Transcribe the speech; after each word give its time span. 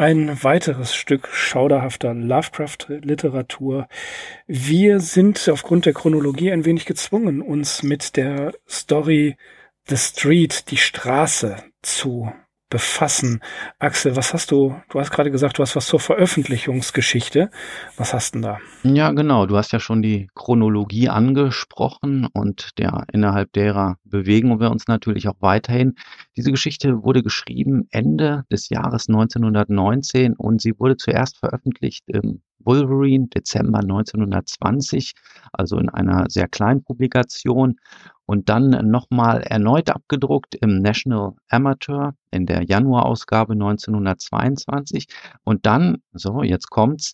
ein 0.00 0.42
weiteres 0.42 0.94
Stück 0.94 1.28
schauderhafter 1.28 2.14
Lovecraft-Literatur. 2.14 3.86
Wir 4.46 4.98
sind 4.98 5.46
aufgrund 5.50 5.84
der 5.84 5.92
Chronologie 5.92 6.50
ein 6.50 6.64
wenig 6.64 6.86
gezwungen, 6.86 7.42
uns 7.42 7.82
mit 7.82 8.16
der 8.16 8.54
Story 8.66 9.36
The 9.88 9.98
Street, 9.98 10.70
die 10.70 10.78
Straße, 10.78 11.56
zu 11.82 12.32
befassen. 12.70 13.40
Axel, 13.78 14.16
was 14.16 14.32
hast 14.32 14.50
du, 14.50 14.74
du 14.88 15.00
hast 15.00 15.10
gerade 15.10 15.30
gesagt, 15.30 15.58
du 15.58 15.62
hast 15.62 15.76
was 15.76 15.86
zur 15.86 16.00
Veröffentlichungsgeschichte. 16.00 17.50
Was 17.96 18.14
hast 18.14 18.34
denn 18.34 18.42
da? 18.42 18.58
Ja, 18.84 19.10
genau. 19.10 19.46
Du 19.46 19.56
hast 19.56 19.72
ja 19.72 19.80
schon 19.80 20.00
die 20.00 20.28
Chronologie 20.34 21.08
angesprochen 21.08 22.28
und 22.32 22.78
der, 22.78 23.04
innerhalb 23.12 23.52
derer 23.52 23.96
bewegen 24.04 24.60
wir 24.60 24.70
uns 24.70 24.86
natürlich 24.86 25.28
auch 25.28 25.36
weiterhin. 25.40 25.96
Diese 26.36 26.50
Geschichte 26.50 27.02
wurde 27.02 27.22
geschrieben 27.22 27.88
Ende 27.90 28.44
des 28.50 28.68
Jahres 28.70 29.08
1919 29.08 30.34
und 30.34 30.62
sie 30.62 30.78
wurde 30.78 30.96
zuerst 30.96 31.38
veröffentlicht 31.38 32.04
im 32.06 32.40
Wolverine 32.64 33.28
Dezember 33.28 33.80
1920, 33.80 35.12
also 35.52 35.78
in 35.78 35.88
einer 35.88 36.26
sehr 36.28 36.48
kleinen 36.48 36.82
Publikation 36.82 37.76
und 38.26 38.48
dann 38.48 38.90
nochmal 38.90 39.42
erneut 39.42 39.90
abgedruckt 39.90 40.54
im 40.54 40.78
National 40.78 41.32
Amateur 41.48 42.14
in 42.30 42.46
der 42.46 42.62
Januarausgabe 42.62 43.54
1922 43.54 45.06
und 45.44 45.66
dann, 45.66 45.98
so 46.12 46.42
jetzt 46.42 46.70
kommt's, 46.70 47.12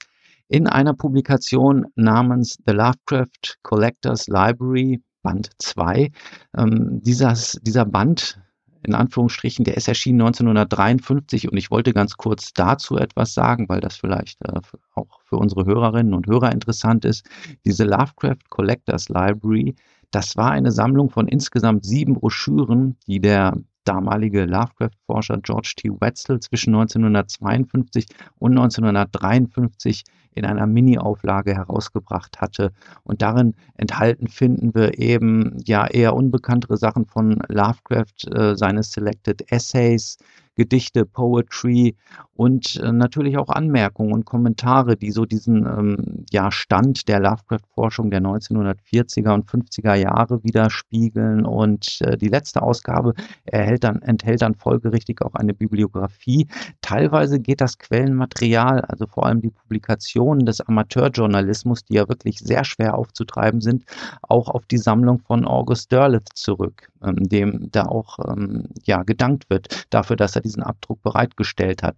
in 0.49 0.67
einer 0.67 0.95
Publikation 0.95 1.87
namens 1.97 2.59
The 2.67 2.73
Lovecraft 2.73 3.59
Collectors 3.63 4.29
Library 4.29 5.03
Band 5.23 5.51
2. 5.59 6.11
Ähm, 6.57 7.01
dieser 7.03 7.85
Band 7.85 8.41
in 8.87 8.95
Anführungsstrichen, 8.95 9.65
der 9.65 9.77
ist 9.77 9.89
erschienen 9.89 10.21
1953 10.21 11.51
und 11.51 11.57
ich 11.59 11.71
wollte 11.71 11.93
ganz 11.93 12.17
kurz 12.17 12.53
dazu 12.53 12.97
etwas 12.97 13.35
sagen, 13.35 13.69
weil 13.69 13.81
das 13.81 13.97
vielleicht 13.97 14.43
äh, 14.45 14.61
auch 14.95 15.21
für 15.25 15.37
unsere 15.37 15.67
Hörerinnen 15.67 16.15
und 16.15 16.27
Hörer 16.27 16.53
interessant 16.53 17.05
ist. 17.05 17.29
Diese 17.65 17.85
Lovecraft 17.85 18.49
Collectors 18.49 19.09
Library, 19.09 19.75
das 20.11 20.37
war 20.37 20.53
eine 20.53 20.71
Sammlung 20.71 21.11
von 21.11 21.29
insgesamt 21.29 21.85
sieben 21.85 22.15
Broschüren, 22.15 22.97
die 23.07 23.21
der 23.21 23.57
damalige 23.87 24.45
Lovecraft-Forscher 24.45 25.39
George 25.39 25.75
T. 25.77 25.91
Wetzel 26.01 26.41
zwischen 26.41 26.75
1952 26.75 28.07
und 28.39 28.53
1953 28.53 30.05
in 30.37 30.45
einer 30.45 30.67
Mini-Auflage 30.67 31.55
herausgebracht 31.55 32.41
hatte. 32.41 32.73
Und 33.05 33.23
darin 33.23 33.55
enthalten 33.75 34.29
finden 34.29 34.75
wir 34.75 34.99
eben 34.99 35.57
ja 35.65 35.87
eher 35.87 36.15
unbekanntere 36.15 36.77
Sachen 36.77 37.07
von 37.07 37.39
Lovecraft, 37.49 38.29
äh, 38.33 38.55
seine 38.57 38.83
Selected 38.83 39.51
Essays, 39.51 40.19
Gedichte, 40.57 41.05
Poetry 41.05 41.97
und 42.37 42.77
äh, 42.77 42.93
natürlich 42.93 43.39
auch 43.39 43.49
Anmerkungen 43.49 44.13
und 44.13 44.25
Kommentare, 44.25 44.97
die 44.97 45.11
so 45.11 45.25
diesen 45.25 45.65
ähm, 45.67 46.25
ja, 46.31 46.51
Stand 46.51 47.09
der 47.09 47.21
Lovecraft-Forschung 47.21 48.11
der 48.11 48.21
1940er 48.21 49.33
und 49.33 49.49
50er 49.49 49.95
Jahre 49.95 50.43
widerspiegeln. 50.45 51.47
Und 51.47 51.99
äh, 52.03 52.17
die 52.17 52.29
letzte 52.29 52.63
Ausgabe 52.63 53.15
erhält 53.45 53.85
dann, 53.85 54.03
enthält 54.03 54.43
dann 54.43 54.55
folgerichtig 54.55 55.23
auch 55.23 55.35
eine 55.35 55.55
Bibliografie. 55.55 56.47
Teilweise 56.83 57.41
geht 57.41 57.61
das 57.61 57.79
Quellenmaterial, 57.79 58.83
also 58.83 59.07
vor 59.07 59.27
allem 59.27 59.41
die 59.41 59.51
Publikationen 59.51 60.45
des 60.45 60.61
Amateurjournalismus, 60.61 61.85
die 61.85 61.95
ja 61.95 62.09
wirklich 62.09 62.39
sehr 62.39 62.65
schwer 62.65 62.97
aufzutreiben 62.97 63.61
sind, 63.61 63.85
auch 64.23 64.49
auf 64.49 64.67
die 64.67 64.79
Sammlung 64.79 65.21
von 65.21 65.47
August 65.47 65.93
Derleth 65.93 66.29
zurück, 66.35 66.91
ähm, 67.03 67.29
dem 67.29 67.71
da 67.71 67.87
auch 67.87 68.19
ähm, 68.29 68.69
ja, 68.85 69.03
gedankt 69.03 69.49
wird 69.49 69.87
dafür, 69.91 70.17
dass 70.17 70.37
er 70.37 70.46
diesen 70.47 70.63
Abdruck 70.63 71.03
bereitgestellt 71.03 71.83
hat. 71.83 71.97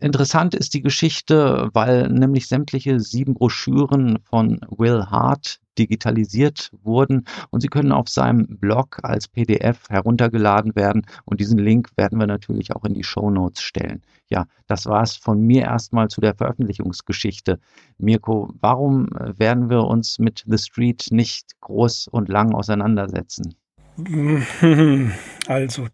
Interessant 0.00 0.54
ist 0.54 0.72
die 0.72 0.80
Geschichte, 0.80 1.68
weil 1.74 2.08
nämlich 2.08 2.48
sämtliche 2.48 2.98
sieben 2.98 3.34
Broschüren 3.34 4.18
von 4.24 4.60
Will 4.70 5.04
Hart 5.10 5.60
digitalisiert 5.78 6.70
wurden 6.82 7.26
und 7.50 7.60
sie 7.60 7.68
können 7.68 7.92
auf 7.92 8.08
seinem 8.08 8.46
Blog 8.58 8.98
als 9.02 9.28
PDF 9.28 9.88
heruntergeladen 9.90 10.74
werden 10.74 11.06
und 11.26 11.40
diesen 11.40 11.58
Link 11.58 11.90
werden 11.96 12.18
wir 12.18 12.26
natürlich 12.26 12.74
auch 12.74 12.84
in 12.84 12.94
die 12.94 13.04
Show 13.04 13.30
Notes 13.30 13.60
stellen. 13.60 14.02
Ja, 14.28 14.46
das 14.66 14.86
war 14.86 15.02
es 15.02 15.16
von 15.16 15.42
mir 15.42 15.62
erstmal 15.62 16.08
zu 16.08 16.22
der 16.22 16.34
Veröffentlichungsgeschichte. 16.34 17.60
Mirko, 17.98 18.50
warum 18.60 19.08
werden 19.12 19.68
wir 19.68 19.84
uns 19.84 20.18
mit 20.18 20.42
The 20.46 20.58
Street 20.58 21.08
nicht 21.10 21.60
groß 21.60 22.08
und 22.08 22.28
lang 22.28 22.54
auseinandersetzen? 22.54 23.54
Also, 25.48 25.86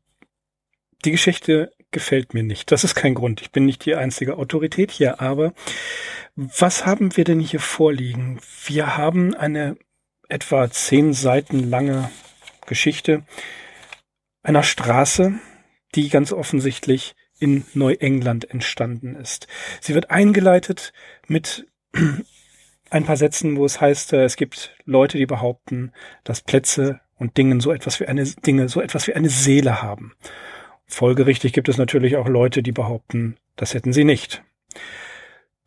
die 1.04 1.10
Geschichte 1.10 1.72
gefällt 1.90 2.34
mir 2.34 2.42
nicht. 2.42 2.72
Das 2.72 2.84
ist 2.84 2.94
kein 2.94 3.14
Grund. 3.14 3.42
Ich 3.42 3.50
bin 3.50 3.66
nicht 3.66 3.84
die 3.84 3.94
einzige 3.94 4.36
Autorität 4.36 4.90
hier, 4.90 5.20
aber 5.20 5.52
was 6.34 6.86
haben 6.86 7.16
wir 7.16 7.24
denn 7.24 7.40
hier 7.40 7.60
vorliegen? 7.60 8.40
Wir 8.64 8.96
haben 8.96 9.34
eine 9.34 9.76
etwa 10.28 10.70
zehn 10.70 11.12
Seiten 11.12 11.68
lange 11.68 12.10
Geschichte 12.66 13.24
einer 14.42 14.62
Straße, 14.62 15.34
die 15.94 16.08
ganz 16.08 16.32
offensichtlich 16.32 17.14
in 17.38 17.64
Neuengland 17.74 18.48
entstanden 18.50 19.14
ist. 19.14 19.46
Sie 19.80 19.94
wird 19.94 20.10
eingeleitet 20.10 20.92
mit 21.26 21.66
ein 22.90 23.04
paar 23.04 23.16
Sätzen, 23.16 23.56
wo 23.56 23.64
es 23.64 23.80
heißt, 23.80 24.12
äh, 24.12 24.24
es 24.24 24.36
gibt 24.36 24.76
Leute, 24.84 25.18
die 25.18 25.26
behaupten, 25.26 25.92
dass 26.24 26.40
Plätze 26.40 27.00
und 27.16 27.36
Dingen 27.36 27.60
so 27.60 27.72
etwas 27.72 28.00
wie 28.00 28.06
eine 28.06 28.24
Dinge 28.24 28.68
so 28.68 28.80
etwas 28.80 29.06
wie 29.06 29.14
eine 29.14 29.28
Seele 29.28 29.82
haben. 29.82 30.14
Folgerichtig 30.92 31.54
gibt 31.54 31.70
es 31.70 31.78
natürlich 31.78 32.18
auch 32.18 32.28
Leute, 32.28 32.62
die 32.62 32.70
behaupten, 32.70 33.36
das 33.56 33.72
hätten 33.72 33.94
sie 33.94 34.04
nicht. 34.04 34.44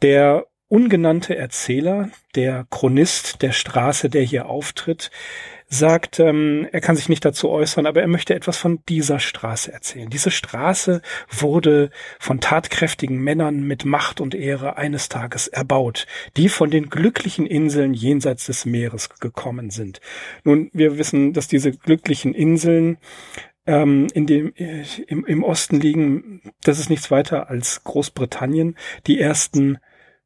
Der 0.03 0.46
ungenannte 0.68 1.36
Erzähler, 1.36 2.09
der 2.36 2.68
Chronist 2.69 3.41
der 3.41 3.52
Straße, 3.52 4.09
der 4.09 4.22
hier 4.22 4.46
auftritt, 4.46 5.09
sagt, 5.68 6.19
ähm, 6.19 6.68
er 6.72 6.80
kann 6.80 6.96
sich 6.96 7.09
nicht 7.09 7.25
dazu 7.25 7.50
äußern, 7.50 7.88
aber 7.88 8.02
er 8.02 8.08
möchte 8.08 8.35
etwas 8.35 8.58
von 8.58 8.84
dieser 8.88 9.19
Straße 9.19 9.74
erzählen. 9.74 10.12
Diese 10.12 10.30
Straße 10.30 11.02
wurde 11.28 11.90
von 12.19 12.40
tatkräftigen 12.40 13.18
Männern 13.18 13.64
mit 13.64 13.84
Macht 13.84 14.22
und 14.22 14.35
Ehre 14.35 14.78
eines 14.78 15.09
Tages 15.09 15.47
erbaut, 15.47 16.06
die 16.38 16.50
von 16.50 16.69
den 16.69 16.91
glücklichen 16.91 17.47
Inseln 17.47 17.96
jenseits 17.96 18.46
des 18.46 18.66
Meeres 18.66 19.09
gekommen 19.09 19.72
sind. 19.72 20.02
Nun, 20.44 20.69
wir 20.72 21.00
wissen, 21.00 21.34
dass 21.34 21.47
diese 21.47 21.72
glücklichen 21.72 22.35
Inseln 22.35 23.00
ähm, 23.66 24.08
in 24.14 24.28
dem, 24.28 24.53
äh, 24.56 24.84
im, 25.08 25.26
im 25.26 25.44
Osten 25.44 25.80
liegen, 25.80 26.42
das 26.64 26.80
ist 26.80 26.90
nichts 26.90 27.12
weiter 27.12 27.50
als 27.50 27.84
Großbritannien. 27.84 28.78
Die 29.08 29.20
ersten 29.20 29.80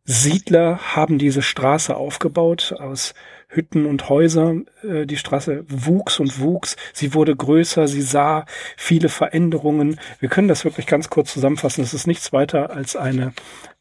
Siedler 0.03 0.95
haben 0.95 1.19
diese 1.19 1.41
Straße 1.41 1.95
aufgebaut 1.95 2.73
aus 2.77 3.13
Hütten 3.47 3.85
und 3.85 4.09
Häusern. 4.09 4.65
Äh, 4.83 5.05
die 5.05 5.17
Straße 5.17 5.65
wuchs 5.67 6.19
und 6.19 6.39
wuchs. 6.39 6.75
Sie 6.93 7.13
wurde 7.13 7.35
größer. 7.35 7.87
Sie 7.87 8.01
sah 8.01 8.45
viele 8.75 9.09
Veränderungen. 9.09 9.99
Wir 10.19 10.29
können 10.29 10.47
das 10.47 10.65
wirklich 10.65 10.87
ganz 10.87 11.09
kurz 11.09 11.33
zusammenfassen. 11.33 11.83
Es 11.83 11.93
ist 11.93 12.07
nichts 12.07 12.33
weiter 12.33 12.71
als 12.71 12.95
eine 12.95 13.33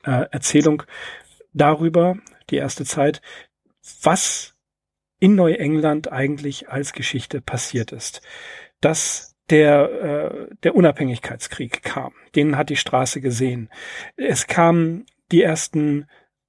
äh, 0.04 0.26
Erzählung 0.30 0.82
darüber, 1.52 2.16
die 2.50 2.56
erste 2.56 2.84
Zeit, 2.84 3.22
was 4.02 4.54
in 5.18 5.34
Neuengland 5.34 6.12
eigentlich 6.12 6.68
als 6.68 6.92
Geschichte 6.92 7.40
passiert 7.40 7.90
ist. 7.92 8.22
Das 8.80 9.27
der, 9.50 10.50
äh, 10.50 10.54
der 10.62 10.74
Unabhängigkeitskrieg 10.74 11.82
kam. 11.82 12.12
Den 12.34 12.56
hat 12.56 12.70
die 12.70 12.76
Straße 12.76 13.20
gesehen. 13.20 13.70
Es 14.16 14.46
kamen 14.46 15.06
die 15.32 15.42
ersten, 15.42 16.06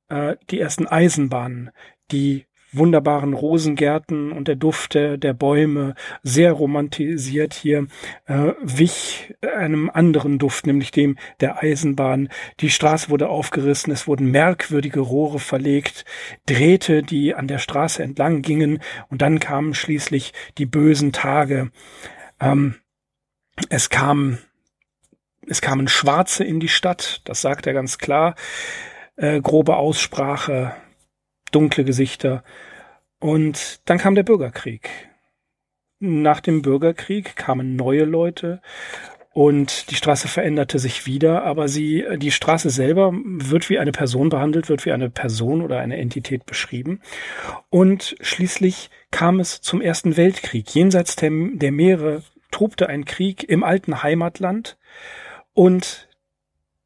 äh, 0.09 0.35
die 0.49 0.59
ersten 0.59 0.87
Eisenbahnen, 0.87 1.71
die 2.11 2.45
wunderbaren 2.71 3.33
Rosengärten 3.33 4.31
und 4.31 4.47
der 4.47 4.55
Duft 4.55 4.93
der, 4.93 5.17
Bäume, 5.33 5.95
sehr 6.23 6.51
romantisiert 6.51 7.53
hier, 7.53 7.87
äh, 8.27 8.51
wich 8.61 9.33
einem 9.41 9.89
anderen 9.89 10.37
Duft, 10.37 10.67
nämlich 10.67 10.91
dem 10.91 11.17
der 11.39 11.63
Eisenbahn. 11.63 12.29
Die 12.59 12.69
Straße 12.69 13.09
wurde 13.09 13.29
aufgerissen, 13.29 13.91
es 13.91 14.07
wurden 14.07 14.29
merkwürdige 14.31 14.99
Rohre 14.99 15.39
verlegt, 15.39 16.05
Drähte, 16.45 17.01
die 17.01 17.33
an 17.33 17.47
der 17.47 17.57
Straße 17.57 18.03
entlang 18.03 18.41
gingen, 18.41 18.79
und 19.09 19.21
dann 19.21 19.39
kamen 19.39 19.73
schließlich 19.73 20.33
die 20.57 20.65
bösen 20.65 21.11
Tage. 21.11 21.71
Ähm, 22.39 22.75
es 23.67 23.89
kam, 23.89 24.37
es 25.47 25.61
kamen 25.61 25.87
Schwarze 25.87 26.43
in 26.43 26.59
die 26.59 26.69
Stadt, 26.69 27.21
das 27.25 27.41
sagt 27.41 27.67
er 27.67 27.73
ganz 27.73 27.97
klar. 27.97 28.35
äh, 29.19 29.41
grobe 29.41 29.75
Aussprache, 29.75 30.73
dunkle 31.51 31.83
Gesichter. 31.83 32.43
Und 33.19 33.81
dann 33.85 33.97
kam 33.97 34.15
der 34.15 34.23
Bürgerkrieg. 34.23 34.89
Nach 35.99 36.39
dem 36.39 36.61
Bürgerkrieg 36.61 37.35
kamen 37.35 37.75
neue 37.75 38.05
Leute 38.05 38.61
und 39.33 39.91
die 39.91 39.95
Straße 39.95 40.29
veränderte 40.29 40.79
sich 40.79 41.05
wieder, 41.05 41.43
aber 41.43 41.67
sie, 41.67 42.05
die 42.17 42.31
Straße 42.31 42.69
selber 42.69 43.11
wird 43.13 43.69
wie 43.69 43.77
eine 43.77 43.91
Person 43.91 44.29
behandelt, 44.29 44.69
wird 44.69 44.85
wie 44.85 44.93
eine 44.93 45.09
Person 45.09 45.61
oder 45.61 45.79
eine 45.79 45.97
Entität 45.97 46.45
beschrieben. 46.45 47.01
Und 47.69 48.15
schließlich 48.21 48.89
kam 49.11 49.39
es 49.41 49.59
zum 49.61 49.81
Ersten 49.81 50.15
Weltkrieg. 50.15 50.73
Jenseits 50.73 51.17
der, 51.17 51.31
der 51.31 51.71
Meere 51.71 52.23
tobte 52.51 52.87
ein 52.89 53.05
Krieg 53.05 53.43
im 53.43 53.63
alten 53.63 54.03
Heimatland 54.03 54.77
und 55.53 56.07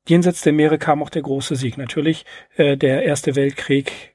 jenseits 0.07 0.41
der 0.41 0.53
Meere 0.53 0.77
kam 0.77 1.01
auch 1.01 1.09
der 1.09 1.21
große 1.21 1.55
Sieg. 1.55 1.77
Natürlich 1.77 2.25
äh, 2.55 2.77
der 2.77 3.03
Erste 3.03 3.35
Weltkrieg 3.35 4.13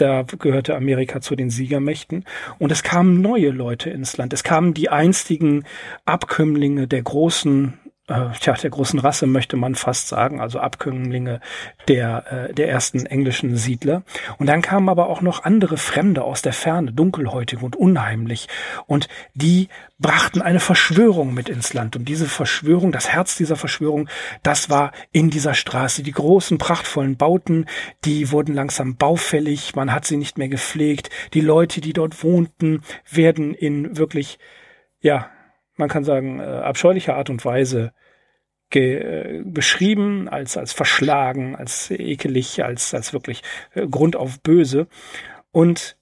da 0.00 0.22
gehörte 0.22 0.76
Amerika 0.76 1.20
zu 1.20 1.36
den 1.36 1.50
Siegermächten. 1.50 2.24
Und 2.58 2.72
es 2.72 2.82
kamen 2.82 3.20
neue 3.20 3.50
Leute 3.50 3.90
ins 3.90 4.16
Land. 4.16 4.32
Es 4.32 4.42
kamen 4.42 4.72
die 4.72 4.88
einstigen 4.88 5.64
Abkömmlinge 6.04 6.86
der 6.86 7.02
großen 7.02 7.78
äh, 8.10 8.30
tja, 8.40 8.54
der 8.54 8.70
großen 8.70 8.98
Rasse 8.98 9.26
möchte 9.26 9.56
man 9.56 9.74
fast 9.76 10.08
sagen, 10.08 10.40
also 10.40 10.58
Abkömmlinge 10.58 11.40
der, 11.86 12.48
äh, 12.50 12.54
der 12.54 12.68
ersten 12.68 13.06
englischen 13.06 13.56
Siedler. 13.56 14.02
Und 14.38 14.48
dann 14.48 14.62
kamen 14.62 14.88
aber 14.88 15.08
auch 15.08 15.20
noch 15.20 15.44
andere 15.44 15.76
Fremde 15.76 16.24
aus 16.24 16.42
der 16.42 16.52
Ferne, 16.52 16.92
dunkelhäutig 16.92 17.62
und 17.62 17.76
unheimlich. 17.76 18.48
Und 18.86 19.08
die 19.34 19.68
brachten 20.00 20.42
eine 20.42 20.60
Verschwörung 20.60 21.32
mit 21.34 21.48
ins 21.48 21.72
Land. 21.72 21.94
Und 21.94 22.06
diese 22.06 22.26
Verschwörung, 22.26 22.90
das 22.90 23.08
Herz 23.08 23.36
dieser 23.36 23.56
Verschwörung, 23.56 24.08
das 24.42 24.70
war 24.70 24.92
in 25.12 25.30
dieser 25.30 25.54
Straße. 25.54 26.02
Die 26.02 26.12
großen, 26.12 26.58
prachtvollen 26.58 27.16
Bauten, 27.16 27.66
die 28.04 28.32
wurden 28.32 28.54
langsam 28.54 28.96
baufällig, 28.96 29.76
man 29.76 29.92
hat 29.92 30.04
sie 30.04 30.16
nicht 30.16 30.36
mehr 30.36 30.48
gepflegt. 30.48 31.10
Die 31.32 31.40
Leute, 31.40 31.80
die 31.80 31.92
dort 31.92 32.24
wohnten, 32.24 32.82
werden 33.08 33.54
in 33.54 33.96
wirklich, 33.96 34.38
ja, 35.00 35.30
man 35.76 35.88
kann 35.88 36.04
sagen, 36.04 36.40
äh, 36.40 36.42
abscheulicher 36.42 37.16
Art 37.16 37.30
und 37.30 37.44
Weise 37.44 37.92
äh, 38.76 39.42
beschrieben, 39.44 40.28
als, 40.28 40.56
als 40.56 40.72
verschlagen, 40.72 41.56
als 41.56 41.90
ekelig, 41.90 42.64
als, 42.64 42.94
als 42.94 43.12
wirklich 43.12 43.42
äh, 43.74 43.86
Grund 43.86 44.16
auf 44.16 44.40
böse. 44.40 44.86
Und 45.52 45.96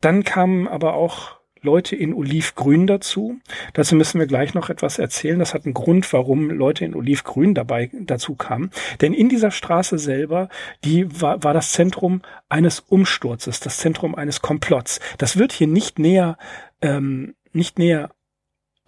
dann 0.00 0.24
kamen 0.24 0.68
aber 0.68 0.94
auch 0.94 1.38
Leute 1.62 1.96
in 1.96 2.14
Olivgrün 2.14 2.86
dazu. 2.86 3.38
Dazu 3.72 3.96
müssen 3.96 4.18
wir 4.18 4.26
gleich 4.26 4.54
noch 4.54 4.70
etwas 4.70 4.98
erzählen. 4.98 5.38
Das 5.38 5.54
hat 5.54 5.64
einen 5.64 5.74
Grund, 5.74 6.12
warum 6.12 6.50
Leute 6.50 6.84
in 6.84 6.94
Olivgrün 6.94 7.54
dabei 7.54 7.90
dazu 8.00 8.34
kamen. 8.36 8.70
Denn 9.00 9.12
in 9.12 9.28
dieser 9.28 9.50
Straße 9.50 9.98
selber, 9.98 10.48
die 10.84 11.20
war, 11.20 11.42
war 11.42 11.54
das 11.54 11.72
Zentrum 11.72 12.22
eines 12.48 12.80
Umsturzes, 12.80 13.60
das 13.60 13.78
Zentrum 13.78 14.14
eines 14.14 14.40
Komplotts. 14.40 15.00
Das 15.18 15.36
wird 15.36 15.52
hier 15.52 15.66
nicht 15.66 15.98
näher, 15.98 16.38
ähm, 16.80 17.34
nicht 17.52 17.78
näher 17.78 18.10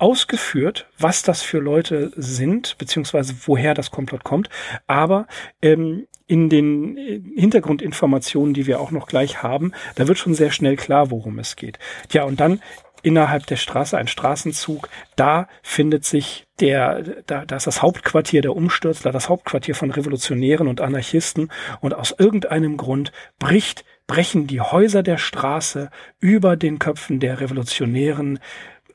ausgeführt, 0.00 0.88
was 0.98 1.22
das 1.22 1.42
für 1.42 1.58
Leute 1.58 2.12
sind, 2.16 2.76
beziehungsweise 2.78 3.34
woher 3.44 3.74
das 3.74 3.90
Komplott 3.90 4.24
kommt. 4.24 4.48
Aber 4.86 5.26
ähm, 5.62 6.06
in 6.26 6.48
den 6.48 6.96
äh, 6.96 7.20
Hintergrundinformationen, 7.36 8.54
die 8.54 8.66
wir 8.66 8.80
auch 8.80 8.90
noch 8.90 9.06
gleich 9.06 9.42
haben, 9.42 9.72
da 9.96 10.08
wird 10.08 10.18
schon 10.18 10.34
sehr 10.34 10.50
schnell 10.50 10.76
klar, 10.76 11.10
worum 11.10 11.38
es 11.38 11.56
geht. 11.56 11.78
Ja, 12.12 12.24
und 12.24 12.40
dann 12.40 12.60
innerhalb 13.02 13.46
der 13.46 13.56
Straße 13.56 13.96
ein 13.96 14.08
Straßenzug. 14.08 14.88
Da 15.16 15.48
findet 15.62 16.04
sich 16.04 16.46
der, 16.60 17.02
da, 17.26 17.44
da 17.44 17.56
ist 17.56 17.66
das 17.66 17.82
Hauptquartier 17.82 18.42
der 18.42 18.54
Umstürzler, 18.54 19.12
das 19.12 19.28
Hauptquartier 19.28 19.74
von 19.74 19.90
Revolutionären 19.90 20.68
und 20.68 20.80
Anarchisten. 20.80 21.50
Und 21.80 21.94
aus 21.94 22.14
irgendeinem 22.16 22.76
Grund 22.76 23.12
bricht, 23.38 23.84
brechen 24.06 24.46
die 24.46 24.60
Häuser 24.60 25.02
der 25.02 25.18
Straße 25.18 25.90
über 26.20 26.56
den 26.56 26.78
Köpfen 26.78 27.20
der 27.20 27.40
Revolutionären 27.40 28.40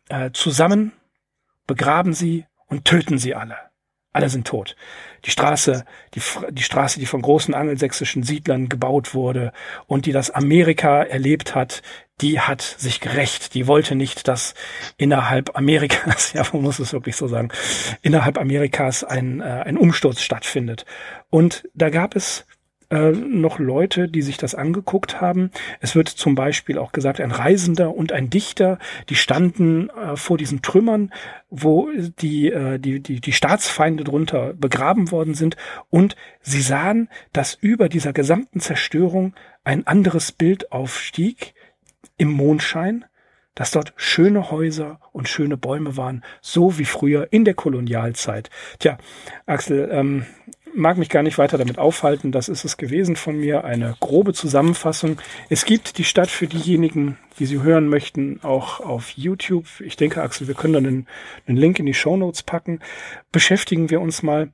äh, 0.10 0.32
zusammen, 0.32 0.92
begraben 1.68 2.14
sie 2.14 2.46
und 2.68 2.86
töten 2.86 3.18
sie 3.18 3.36
alle. 3.36 3.58
Alle 4.16 4.30
sind 4.30 4.48
tot. 4.48 4.78
Die 5.26 5.32
Straße, 5.32 5.84
die, 6.14 6.22
die 6.52 6.64
Straße, 6.64 7.00
die 7.00 7.06
von 7.06 7.22
großen 7.22 7.54
angelsächsischen 7.54 8.24
Siedlern 8.24 8.70
gebaut 8.70 9.14
wurde 9.14 9.52
und 9.88 10.06
die 10.06 10.14
das 10.14 10.32
Amerika 10.32 11.04
erlebt 11.04 11.54
hat, 11.54 11.82
die 12.22 12.40
hat 12.40 12.62
sich 12.62 13.02
gerecht. 13.02 13.54
Die 13.56 13.68
wollte 13.68 13.94
nicht, 13.94 14.30
dass 14.30 14.54
innerhalb 14.96 15.58
Amerikas, 15.58 16.32
ja, 16.34 16.46
man 16.54 16.62
muss 16.62 16.80
es 16.80 16.94
wirklich 16.94 17.18
so 17.18 17.28
sagen, 17.28 17.50
innerhalb 18.04 18.38
Amerikas 18.38 19.04
ein, 19.04 19.42
äh, 19.42 19.64
ein 19.66 19.78
Umsturz 19.78 20.22
stattfindet. 20.22 20.86
Und 21.30 21.68
da 21.74 21.90
gab 21.90 22.16
es 22.16 22.46
äh, 22.90 23.12
noch 23.12 23.60
Leute, 23.60 24.08
die 24.08 24.22
sich 24.22 24.38
das 24.38 24.56
angeguckt 24.56 25.22
haben. 25.22 25.52
Es 25.80 25.96
wird 25.96 26.10
zum 26.10 26.36
Beispiel 26.36 26.78
auch 26.78 26.92
gesagt, 26.92 27.20
ein 27.20 27.32
Reisender 27.32 27.96
und 27.96 28.12
ein 28.12 28.30
Dichter, 28.30 28.80
die 29.10 29.16
standen 29.16 29.90
äh, 29.90 30.16
vor 30.16 30.38
diesen 30.38 30.62
Trümmern, 30.62 31.12
wo 31.50 31.90
die, 32.22 32.52
äh, 32.52 32.80
die, 32.80 33.00
die, 33.00 33.22
die 33.22 33.34
Staatsfeinde 33.34 34.04
drunter 34.04 34.54
begraben 34.54 35.12
worden 35.12 35.34
sind 35.34 35.58
und 35.90 36.16
sie 36.42 36.62
sahen, 36.62 37.10
dass 37.34 37.56
über 37.56 37.90
dieser 37.90 38.14
gesamten 38.14 38.60
Zerstörung 38.60 39.34
ein 39.64 39.88
anderes 39.88 40.32
Bild 40.32 40.72
aufstieg 40.72 41.54
im 42.18 42.32
Mondschein, 42.32 43.06
dass 43.56 43.72
dort 43.72 43.94
schöne 43.96 44.52
Häuser 44.52 45.00
und 45.12 45.30
schöne 45.30 45.58
Bäume 45.58 45.98
waren, 45.98 46.24
so 46.42 46.78
wie 46.78 46.86
früher 46.86 47.32
in 47.32 47.46
der 47.46 47.54
Kolonialzeit. 47.54 48.50
Tja, 48.80 48.98
Axel, 49.46 49.90
ähm, 49.92 50.26
mag 50.76 50.98
mich 50.98 51.10
gar 51.10 51.24
nicht 51.24 51.38
weiter 51.38 51.58
damit 51.58 51.78
aufhalten. 51.80 52.32
Das 52.32 52.50
ist 52.50 52.66
es 52.66 52.78
gewesen 52.78 53.16
von 53.16 53.38
mir. 53.40 53.64
Eine 53.64 53.96
grobe 54.00 54.34
Zusammenfassung. 54.34 55.20
Es 55.50 55.66
gibt 55.66 55.98
die 55.98 56.04
Stadt 56.04 56.30
für 56.30 56.48
diejenigen, 56.48 57.18
die 57.40 57.46
sie 57.46 57.62
hören 57.62 57.88
möchten, 57.88 58.40
auch 58.44 58.80
auf 58.80 59.12
YouTube. 59.12 59.66
Ich 59.80 59.96
denke, 59.96 60.22
Axel, 60.22 60.48
wir 60.48 60.56
können 60.56 60.74
dann 60.74 60.86
einen, 60.86 61.08
einen 61.48 61.58
Link 61.58 61.80
in 61.80 61.86
die 61.86 61.94
Show 61.94 62.18
Notes 62.18 62.44
packen. 62.44 62.80
Beschäftigen 63.32 63.90
wir 63.90 64.02
uns 64.02 64.24
mal 64.24 64.52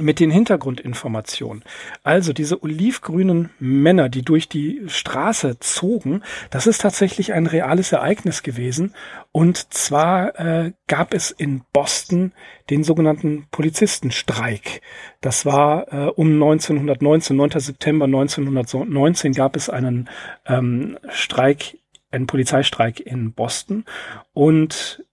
mit 0.00 0.20
den 0.20 0.30
Hintergrundinformationen. 0.30 1.62
Also 2.02 2.32
diese 2.32 2.62
olivgrünen 2.62 3.50
Männer, 3.58 4.08
die 4.08 4.22
durch 4.22 4.48
die 4.48 4.82
Straße 4.86 5.58
zogen, 5.60 6.22
das 6.50 6.66
ist 6.66 6.80
tatsächlich 6.80 7.32
ein 7.32 7.46
reales 7.46 7.92
Ereignis 7.92 8.42
gewesen. 8.42 8.94
Und 9.32 9.72
zwar 9.74 10.38
äh, 10.38 10.72
gab 10.86 11.14
es 11.14 11.30
in 11.30 11.62
Boston 11.72 12.32
den 12.70 12.84
sogenannten 12.84 13.46
Polizistenstreik. 13.50 14.80
Das 15.20 15.44
war 15.46 15.92
äh, 15.92 16.10
um 16.10 16.32
1919, 16.32 17.36
9. 17.36 17.50
September 17.60 18.06
1919 18.06 19.32
gab 19.32 19.56
es 19.56 19.68
einen 19.68 20.08
ähm, 20.46 20.98
Streik, 21.08 21.78
einen 22.10 22.26
Polizeistreik 22.26 23.00
in 23.00 23.32
Boston. 23.32 23.84
Und 24.32 25.04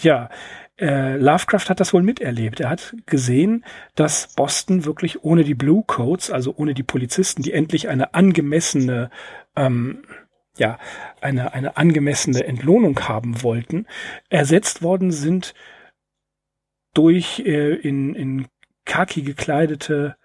ja, 0.00 0.28
äh, 0.78 1.16
Lovecraft 1.16 1.68
hat 1.68 1.80
das 1.80 1.92
wohl 1.94 2.02
miterlebt. 2.02 2.60
Er 2.60 2.70
hat 2.70 2.94
gesehen, 3.06 3.64
dass 3.94 4.34
Boston 4.34 4.84
wirklich 4.84 5.24
ohne 5.24 5.44
die 5.44 5.54
Blue 5.54 5.84
Coats, 5.86 6.30
also 6.30 6.54
ohne 6.56 6.74
die 6.74 6.82
Polizisten, 6.82 7.42
die 7.42 7.52
endlich 7.52 7.88
eine 7.88 8.14
angemessene, 8.14 9.10
ähm, 9.56 10.04
ja, 10.58 10.78
eine, 11.20 11.54
eine 11.54 11.76
angemessene 11.76 12.44
Entlohnung 12.44 13.08
haben 13.08 13.42
wollten, 13.42 13.86
ersetzt 14.28 14.82
worden 14.82 15.10
sind 15.10 15.54
durch 16.94 17.40
äh, 17.40 17.74
in, 17.74 18.14
in 18.14 18.46
Khaki 18.84 19.22
gekleidete 19.22 20.16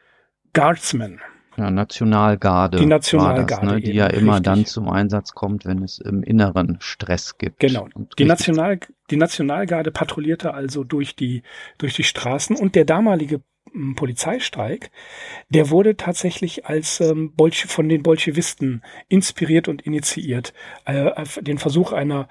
Guardsmen. 0.54 1.22
Ja, 1.58 1.70
Nationalgarde. 1.70 2.78
Die 2.78 2.86
Nationalgarde. 2.86 3.66
Das, 3.66 3.76
ne, 3.76 3.82
die 3.82 3.92
ja 3.92 4.08
immer 4.08 4.34
richtig. 4.34 4.46
dann 4.46 4.66
zum 4.66 4.90
Einsatz 4.90 5.34
kommt, 5.34 5.66
wenn 5.66 5.84
es 5.84 6.00
im 6.00 6.24
Inneren 6.24 6.78
Stress 6.80 7.38
gibt. 7.38 7.60
Genau. 7.60 7.88
Die, 8.18 8.26
National, 8.26 8.80
die 9.10 9.18
Nationalgarde 9.18 9.92
patrouillierte 9.92 10.54
also 10.54 10.84
durch 10.84 11.16
die, 11.16 11.44
durch 11.78 11.94
die 11.96 12.04
Straßen 12.04 12.56
und 12.56 12.76
der 12.76 12.86
damalige 12.86 13.42
hm, 13.72 13.96
Polizeistreik, 13.96 14.92
der 15.50 15.70
wurde 15.70 15.98
tatsächlich 15.98 16.66
als 16.66 17.02
ähm, 17.02 17.34
Bolsche, 17.36 17.68
von 17.68 17.90
den 17.90 18.04
Bolschewisten 18.04 18.84
inspiriert 19.10 19.68
und 19.68 19.82
initiiert. 19.82 20.54
Äh, 20.86 21.12
den 21.42 21.58
Versuch 21.58 21.92
einer 21.92 22.30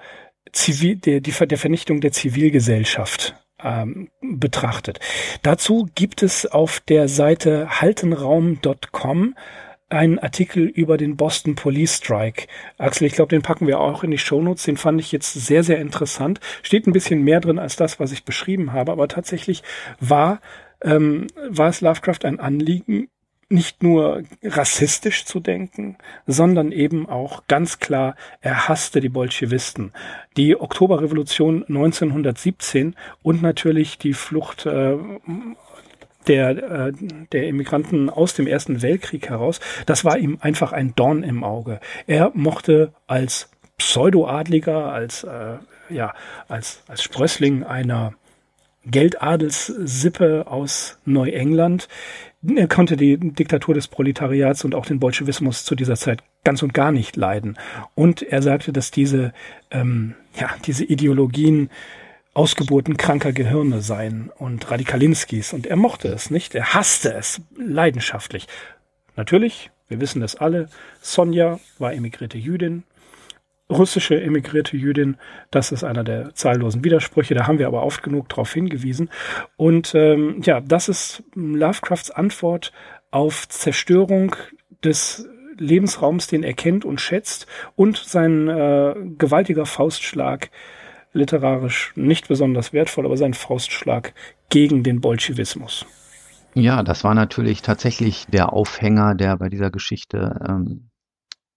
Zivil, 0.51 0.95
der, 0.95 1.21
die, 1.21 1.31
der 1.31 1.57
Vernichtung 1.57 2.01
der 2.01 2.11
Zivilgesellschaft 2.11 3.35
ähm, 3.63 4.09
betrachtet. 4.21 4.99
Dazu 5.41 5.89
gibt 5.95 6.23
es 6.23 6.45
auf 6.45 6.79
der 6.81 7.07
Seite 7.07 7.81
haltenraum.com 7.81 9.35
einen 9.91 10.19
Artikel 10.19 10.63
über 10.63 10.97
den 10.97 11.17
Boston 11.17 11.55
Police 11.55 11.97
Strike. 11.97 12.47
Axel, 12.77 13.07
ich 13.07 13.13
glaube, 13.13 13.29
den 13.29 13.41
packen 13.41 13.67
wir 13.67 13.79
auch 13.79 14.03
in 14.03 14.11
die 14.11 14.17
Shownotes. 14.17 14.63
Den 14.63 14.77
fand 14.77 14.99
ich 15.01 15.11
jetzt 15.11 15.33
sehr, 15.33 15.63
sehr 15.63 15.79
interessant. 15.79 16.39
Steht 16.63 16.87
ein 16.87 16.93
bisschen 16.93 17.23
mehr 17.23 17.41
drin 17.41 17.59
als 17.59 17.75
das, 17.75 17.99
was 17.99 18.11
ich 18.11 18.23
beschrieben 18.23 18.71
habe, 18.71 18.91
aber 18.91 19.07
tatsächlich 19.07 19.63
war, 19.99 20.39
ähm, 20.81 21.27
war 21.49 21.67
es 21.67 21.81
Lovecraft 21.81 22.23
ein 22.23 22.39
Anliegen, 22.39 23.09
nicht 23.51 23.83
nur 23.83 24.23
rassistisch 24.43 25.25
zu 25.25 25.39
denken, 25.39 25.97
sondern 26.25 26.71
eben 26.71 27.07
auch 27.07 27.43
ganz 27.47 27.79
klar, 27.79 28.15
er 28.41 28.67
hasste 28.67 29.01
die 29.01 29.09
Bolschewisten. 29.09 29.91
Die 30.37 30.59
Oktoberrevolution 30.59 31.65
1917 31.67 32.95
und 33.21 33.41
natürlich 33.41 33.97
die 33.97 34.13
Flucht 34.13 34.65
äh, 34.65 34.97
der, 36.27 36.49
äh, 36.49 36.93
der 37.31 37.47
Immigranten 37.47 38.09
aus 38.09 38.33
dem 38.33 38.47
Ersten 38.47 38.81
Weltkrieg 38.81 39.29
heraus, 39.29 39.59
das 39.85 40.05
war 40.05 40.17
ihm 40.17 40.37
einfach 40.41 40.71
ein 40.71 40.95
Dorn 40.95 41.23
im 41.23 41.43
Auge. 41.43 41.79
Er 42.07 42.31
mochte 42.33 42.93
als 43.07 43.49
Pseudoadliger, 43.77 44.91
als, 44.91 45.23
äh, 45.23 45.57
ja, 45.89 46.13
als, 46.47 46.83
als 46.87 47.03
Sprössling 47.03 47.63
einer 47.63 48.13
Geldadelssippe 48.85 50.47
aus 50.47 50.97
Neuengland. 51.05 51.87
Er 52.55 52.67
konnte 52.67 52.97
die 52.97 53.17
Diktatur 53.17 53.75
des 53.75 53.87
Proletariats 53.87 54.65
und 54.65 54.73
auch 54.73 54.85
den 54.85 54.99
Bolschewismus 54.99 55.63
zu 55.63 55.75
dieser 55.75 55.95
Zeit 55.95 56.23
ganz 56.43 56.63
und 56.63 56.73
gar 56.73 56.91
nicht 56.91 57.15
leiden. 57.15 57.57
Und 57.93 58.23
er 58.23 58.41
sagte, 58.41 58.73
dass 58.73 58.89
diese, 58.89 59.33
ähm, 59.69 60.15
ja, 60.39 60.49
diese 60.65 60.83
Ideologien 60.83 61.69
Ausgeburten 62.33 62.95
kranker 62.95 63.33
Gehirne 63.33 63.81
seien 63.81 64.31
und 64.37 64.71
Radikalinskis. 64.71 65.51
Und 65.51 65.67
er 65.67 65.75
mochte 65.75 66.07
es 66.07 66.31
nicht. 66.31 66.55
Er 66.55 66.73
hasste 66.73 67.13
es 67.13 67.41
leidenschaftlich. 67.57 68.47
Natürlich, 69.17 69.69
wir 69.89 69.99
wissen 69.99 70.21
das 70.21 70.37
alle, 70.37 70.69
Sonja 71.01 71.59
war 71.77 71.93
emigrierte 71.93 72.37
Jüdin, 72.37 72.83
russische 73.71 74.21
emigrierte 74.21 74.77
Jüdin. 74.77 75.17
Das 75.49 75.71
ist 75.71 75.83
einer 75.83 76.03
der 76.03 76.33
zahllosen 76.35 76.83
Widersprüche. 76.83 77.33
Da 77.33 77.47
haben 77.47 77.59
wir 77.59 77.67
aber 77.67 77.83
oft 77.83 78.03
genug 78.03 78.29
darauf 78.29 78.53
hingewiesen. 78.53 79.09
Und 79.57 79.95
ähm, 79.95 80.41
ja, 80.43 80.61
das 80.61 80.89
ist 80.89 81.23
Lovecrafts 81.33 82.11
Antwort 82.11 82.71
auf 83.09 83.47
Zerstörung 83.49 84.35
des 84.83 85.27
Lebensraums, 85.57 86.27
den 86.27 86.43
er 86.43 86.53
kennt 86.53 86.85
und 86.85 86.99
schätzt, 86.99 87.45
und 87.75 87.97
sein 87.97 88.47
äh, 88.47 88.95
gewaltiger 89.17 89.65
Faustschlag 89.65 90.49
literarisch 91.13 91.91
nicht 91.95 92.27
besonders 92.27 92.73
wertvoll, 92.73 93.05
aber 93.05 93.17
sein 93.17 93.33
Faustschlag 93.33 94.13
gegen 94.49 94.83
den 94.83 95.01
Bolschewismus. 95.01 95.85
Ja, 96.53 96.83
das 96.83 97.03
war 97.03 97.13
natürlich 97.13 97.61
tatsächlich 97.61 98.25
der 98.27 98.53
Aufhänger, 98.53 99.15
der 99.15 99.37
bei 99.37 99.49
dieser 99.49 99.71
Geschichte 99.71 100.39
ähm, 100.47 100.90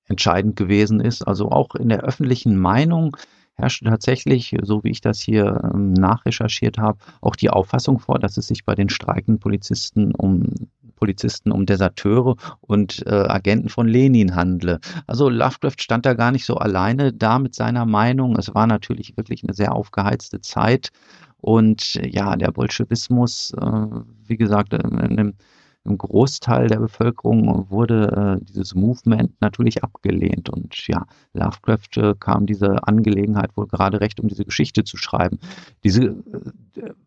entscheidend 0.07 0.57
gewesen 0.57 1.01
ist. 1.01 1.27
Also 1.27 1.51
auch 1.51 1.75
in 1.75 1.89
der 1.89 2.01
öffentlichen 2.01 2.57
Meinung 2.57 3.17
herrschte 3.55 3.85
tatsächlich, 3.85 4.57
so 4.63 4.83
wie 4.83 4.91
ich 4.91 5.01
das 5.01 5.21
hier 5.21 5.71
ähm, 5.73 5.93
nachrecherchiert 5.93 6.79
habe, 6.79 6.99
auch 7.21 7.37
die 7.37 7.51
Auffassung 7.51 8.01
vor, 8.01 8.19
dass 8.19 8.37
es 8.37 8.49
sich 8.49 8.65
bei 8.65 8.75
den 8.75 8.89
streikenden 8.89 9.39
Polizisten 9.39 10.13
um 10.15 10.53
Polizisten 10.97 11.53
um 11.53 11.67
Deserteure 11.67 12.37
und 12.61 13.05
äh, 13.07 13.11
Agenten 13.11 13.69
von 13.69 13.87
Lenin 13.87 14.35
handle. 14.35 14.81
Also 15.07 15.29
Lovecraft 15.29 15.81
stand 15.81 16.07
da 16.07 16.15
gar 16.15 16.31
nicht 16.31 16.47
so 16.47 16.57
alleine 16.57 17.13
da 17.13 17.39
mit 17.39 17.55
seiner 17.55 17.85
Meinung. 17.85 18.37
Es 18.39 18.55
war 18.55 18.67
natürlich 18.67 19.17
wirklich 19.17 19.45
eine 19.45 19.55
sehr 19.55 19.75
aufgeheizte 19.75 20.41
Zeit. 20.41 20.91
Und 21.39 21.95
ja, 21.95 22.37
der 22.37 22.53
Bolschewismus, 22.53 23.53
äh, 23.61 23.87
wie 24.27 24.37
gesagt, 24.37 24.73
in 24.73 24.99
einem 24.99 25.35
im 25.85 25.99
Großteil 25.99 26.69
der 26.69 26.79
Bevölkerung 26.79 27.71
wurde 27.71 28.39
äh, 28.41 28.45
dieses 28.45 28.75
Movement 28.75 29.33
natürlich 29.41 29.85
abgelehnt. 29.85 30.49
Und 30.49 30.87
ja, 30.89 31.07
Lovecraft 31.35 31.97
äh, 31.97 32.15
kam 32.19 32.47
diese 32.47 32.87
Angelegenheit 32.87 33.57
wohl 33.57 33.67
gerade 33.67 34.01
recht, 34.01 34.19
um 34.21 34.29
diese 34.29 34.45
Geschichte 34.45 34.85
zu 34.85 34.97
schreiben. 34.97 35.39
Diese 35.83 36.05
äh, 36.05 36.15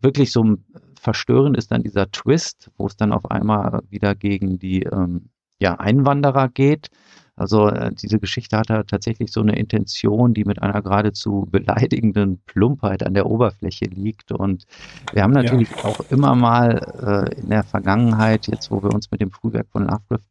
wirklich 0.02 0.32
so 0.32 0.58
verstörend 1.00 1.58
ist 1.58 1.72
dann 1.72 1.84
dieser 1.84 2.12
Twist, 2.12 2.72
wo 2.78 2.88
es 2.88 2.96
dann 2.98 3.12
auf 3.14 3.30
einmal 3.32 3.82
wieder 3.90 4.14
gegen 4.14 4.60
die 4.60 4.84
ähm, 4.84 5.30
ja, 5.60 5.80
Einwanderer 5.80 6.50
geht. 6.50 6.90
Also 7.38 7.70
äh, 7.70 7.92
diese 7.94 8.20
Geschichte 8.20 8.58
hat 8.58 8.68
tatsächlich 8.88 9.32
so 9.32 9.42
eine 9.42 9.56
Intention, 9.56 10.34
die 10.34 10.44
mit 10.44 10.62
einer 10.62 10.82
geradezu 10.82 11.48
beleidigenden 11.50 12.40
Plumpheit 12.48 13.04
an 13.04 13.14
der 13.14 13.28
Oberfläche 13.28 13.86
liegt. 13.86 14.32
Und 14.32 14.66
wir 15.14 15.24
haben 15.24 15.34
natürlich 15.34 15.70
ja. 15.70 15.86
auch 15.86 16.00
immer 16.10 16.36
mal 16.36 17.30
äh, 17.32 17.40
in 17.40 17.50
der 17.50 17.64
Vergangenheit, 17.64 18.48
jetzt 18.48 18.72
wo 18.72 18.82
wir 18.82 18.92
uns 18.94 19.12
mit 19.12 19.22
dem 19.22 19.32
Frühwerk 19.32 19.68
von 19.72 19.84
Lovecraft 19.84 20.26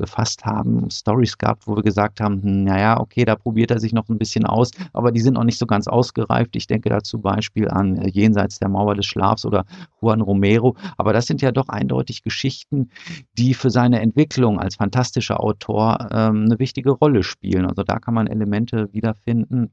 befasst 0.00 0.44
haben, 0.44 0.90
Stories 0.90 1.38
gehabt, 1.38 1.66
wo 1.66 1.76
wir 1.76 1.82
gesagt 1.82 2.20
haben, 2.20 2.42
hm, 2.42 2.64
naja, 2.64 2.98
okay, 2.98 3.24
da 3.24 3.36
probiert 3.36 3.70
er 3.70 3.78
sich 3.78 3.92
noch 3.92 4.08
ein 4.08 4.18
bisschen 4.18 4.46
aus, 4.46 4.70
aber 4.92 5.12
die 5.12 5.20
sind 5.20 5.34
noch 5.34 5.44
nicht 5.44 5.58
so 5.58 5.66
ganz 5.66 5.86
ausgereift. 5.86 6.56
Ich 6.56 6.66
denke 6.66 6.88
da 6.88 7.02
zum 7.02 7.22
Beispiel 7.22 7.68
an 7.68 7.96
äh, 7.96 8.08
Jenseits 8.08 8.58
der 8.58 8.68
Mauer 8.68 8.94
des 8.94 9.06
Schlafs 9.06 9.44
oder 9.44 9.64
Juan 10.00 10.20
Romero. 10.20 10.76
Aber 10.96 11.12
das 11.12 11.26
sind 11.26 11.42
ja 11.42 11.52
doch 11.52 11.68
eindeutig 11.68 12.22
Geschichten, 12.22 12.90
die 13.38 13.54
für 13.54 13.70
seine 13.70 14.00
Entwicklung 14.00 14.58
als 14.58 14.76
fantastischer 14.76 15.40
Autor 15.40 16.08
ähm, 16.10 16.46
eine 16.46 16.58
wichtige 16.58 16.90
Rolle 16.90 17.22
spielen. 17.22 17.66
Also 17.66 17.82
da 17.82 17.98
kann 17.98 18.14
man 18.14 18.26
Elemente 18.26 18.88
wiederfinden, 18.92 19.70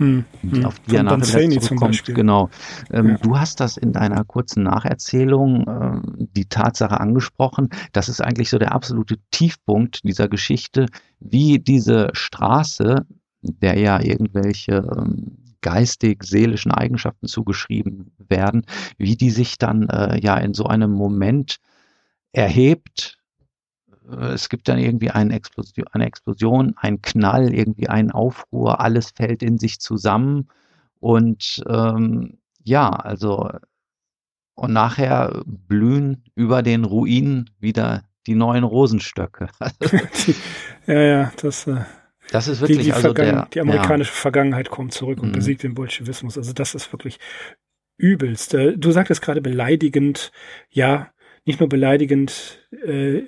hm, 0.00 0.24
hm. 0.40 0.64
auf 0.64 0.78
die 0.80 0.96
er 0.96 1.02
nachher 1.02 1.60
zurückkommt. 1.60 2.04
Genau. 2.06 2.48
Ähm, 2.90 3.10
ja. 3.10 3.18
Du 3.18 3.38
hast 3.38 3.60
das 3.60 3.76
in 3.76 3.92
deiner 3.92 4.24
kurzen 4.24 4.62
Nacherzählung 4.62 5.66
äh, 5.68 6.26
die 6.34 6.46
Tatsache 6.46 6.98
angesprochen. 6.98 7.68
Das 7.92 8.08
ist 8.08 8.22
eigentlich 8.22 8.48
so 8.48 8.58
der 8.58 8.72
absolute 8.72 9.18
Tiefpunkt 9.30 10.02
dieser 10.04 10.28
Geschichte, 10.28 10.86
wie 11.20 11.58
diese 11.58 12.08
Straße, 12.14 13.04
der 13.42 13.78
ja 13.78 14.00
irgendwelche 14.00 14.76
ähm, 14.96 15.36
geistig-seelischen 15.60 16.72
Eigenschaften 16.72 17.26
zugeschrieben 17.26 18.12
werden, 18.16 18.64
wie 18.96 19.16
die 19.16 19.30
sich 19.30 19.58
dann 19.58 19.86
äh, 19.90 20.18
ja 20.18 20.38
in 20.38 20.54
so 20.54 20.64
einem 20.64 20.92
Moment 20.92 21.58
erhebt, 22.32 23.18
es 24.18 24.48
gibt 24.48 24.68
dann 24.68 24.78
irgendwie 24.78 25.10
eine 25.10 25.34
Explosion, 25.34 25.86
eine 25.92 26.06
Explosion, 26.06 26.74
ein 26.76 27.02
Knall, 27.02 27.54
irgendwie 27.54 27.88
ein 27.88 28.10
Aufruhr, 28.10 28.80
alles 28.80 29.10
fällt 29.10 29.42
in 29.42 29.58
sich 29.58 29.80
zusammen 29.80 30.48
und 30.98 31.62
ähm, 31.68 32.38
ja, 32.62 32.90
also 32.90 33.50
und 34.54 34.72
nachher 34.72 35.42
blühen 35.46 36.24
über 36.34 36.62
den 36.62 36.84
Ruinen 36.84 37.50
wieder 37.58 38.04
die 38.26 38.34
neuen 38.34 38.64
Rosenstöcke. 38.64 39.48
ja, 40.86 41.00
ja, 41.00 41.32
das. 41.40 41.66
Äh, 41.66 41.84
das 42.30 42.46
ist 42.46 42.60
wirklich 42.60 42.78
die, 42.78 42.84
die, 42.84 42.92
also 42.92 43.12
der, 43.12 43.46
die 43.52 43.60
amerikanische 43.60 44.12
ja. 44.12 44.20
Vergangenheit 44.20 44.70
kommt 44.70 44.92
zurück 44.92 45.20
und 45.22 45.30
mhm. 45.30 45.32
besiegt 45.32 45.62
den 45.62 45.74
Bolschewismus. 45.74 46.38
Also 46.38 46.52
das 46.52 46.74
ist 46.74 46.92
wirklich 46.92 47.18
übelst. 47.96 48.54
Äh, 48.54 48.76
du 48.76 48.90
sagtest 48.92 49.22
gerade 49.22 49.40
beleidigend, 49.40 50.30
ja, 50.68 51.10
nicht 51.44 51.58
nur 51.58 51.68
beleidigend 51.68 52.60
äh, 52.84 53.22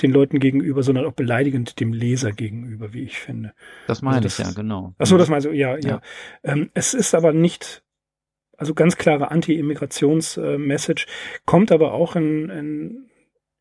den 0.00 0.12
Leuten 0.12 0.40
gegenüber, 0.40 0.82
sondern 0.82 1.04
auch 1.04 1.12
beleidigend 1.12 1.78
dem 1.80 1.92
Leser 1.92 2.32
gegenüber, 2.32 2.92
wie 2.92 3.02
ich 3.02 3.18
finde. 3.18 3.52
Das 3.86 4.02
meine 4.02 4.16
also 4.16 4.26
das, 4.26 4.38
ich 4.38 4.46
ja, 4.46 4.52
genau. 4.52 4.94
Ach 4.98 5.06
so, 5.06 5.18
das 5.18 5.28
meinst 5.28 5.46
du, 5.46 5.52
ja, 5.52 5.76
ja. 5.76 5.88
ja. 5.88 6.00
Ähm, 6.42 6.70
es 6.74 6.94
ist 6.94 7.14
aber 7.14 7.32
nicht, 7.32 7.82
also 8.56 8.74
ganz 8.74 8.96
klare 8.96 9.30
Anti-Immigrations-Message, 9.30 11.06
kommt 11.44 11.70
aber 11.70 11.92
auch 11.92 12.16
in, 12.16 12.48
in, 12.48 13.10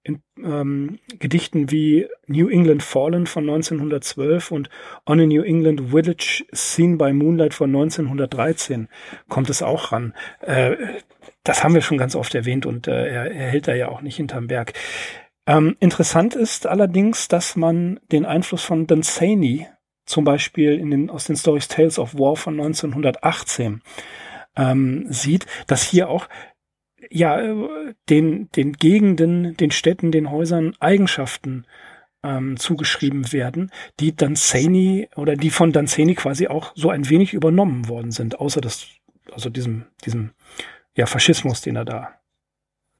in 0.03 0.23
ähm, 0.43 0.99
Gedichten 1.19 1.69
wie 1.69 2.07
New 2.27 2.47
England 2.47 2.81
Fallen 2.81 3.27
von 3.27 3.43
1912 3.43 4.51
und 4.51 4.69
On 5.05 5.19
a 5.19 5.25
New 5.25 5.43
England 5.43 5.91
Village 5.91 6.45
Seen 6.51 6.97
by 6.97 7.13
Moonlight 7.13 7.53
von 7.53 7.69
1913 7.69 8.87
kommt 9.27 9.49
es 9.49 9.61
auch 9.61 9.91
ran. 9.91 10.13
Äh, 10.39 10.75
das 11.43 11.63
haben 11.63 11.73
wir 11.73 11.81
schon 11.81 11.97
ganz 11.97 12.15
oft 12.15 12.33
erwähnt 12.33 12.65
und 12.65 12.87
äh, 12.87 13.07
er, 13.07 13.31
er 13.31 13.47
hält 13.49 13.67
da 13.67 13.75
ja 13.75 13.89
auch 13.89 14.01
nicht 14.01 14.15
hinterm 14.15 14.47
Berg. 14.47 14.73
Ähm, 15.51 15.75
interessant 15.81 16.33
ist 16.33 16.65
allerdings, 16.65 17.27
dass 17.27 17.57
man 17.57 17.99
den 18.09 18.25
Einfluss 18.25 18.63
von 18.63 18.87
Dunsany 18.87 19.67
zum 20.05 20.23
Beispiel 20.23 20.79
in 20.79 20.91
den, 20.91 21.09
aus 21.09 21.25
den 21.25 21.35
Stories 21.35 21.67
Tales 21.67 21.99
of 21.99 22.13
War 22.13 22.37
von 22.37 22.53
1918 22.53 23.81
ähm, 24.55 25.07
sieht, 25.09 25.47
dass 25.67 25.83
hier 25.83 26.07
auch 26.07 26.29
ja 27.09 27.37
den, 28.07 28.49
den 28.51 28.71
Gegenden, 28.71 29.57
den 29.57 29.71
Städten, 29.71 30.13
den 30.13 30.31
Häusern 30.31 30.73
Eigenschaften 30.79 31.65
ähm, 32.23 32.55
zugeschrieben 32.55 33.33
werden, 33.33 33.71
die 33.99 34.15
Dunsany 34.15 35.09
oder 35.17 35.35
die 35.35 35.49
von 35.49 35.73
Dunsany 35.73 36.15
quasi 36.15 36.47
auch 36.47 36.71
so 36.75 36.91
ein 36.91 37.09
wenig 37.09 37.33
übernommen 37.33 37.89
worden 37.89 38.11
sind, 38.11 38.39
außer 38.39 38.61
das, 38.61 38.87
also 39.33 39.49
diesem, 39.49 39.87
diesem 40.05 40.31
ja, 40.95 41.07
Faschismus, 41.07 41.59
den 41.59 41.75
er 41.75 41.83
da 41.83 42.20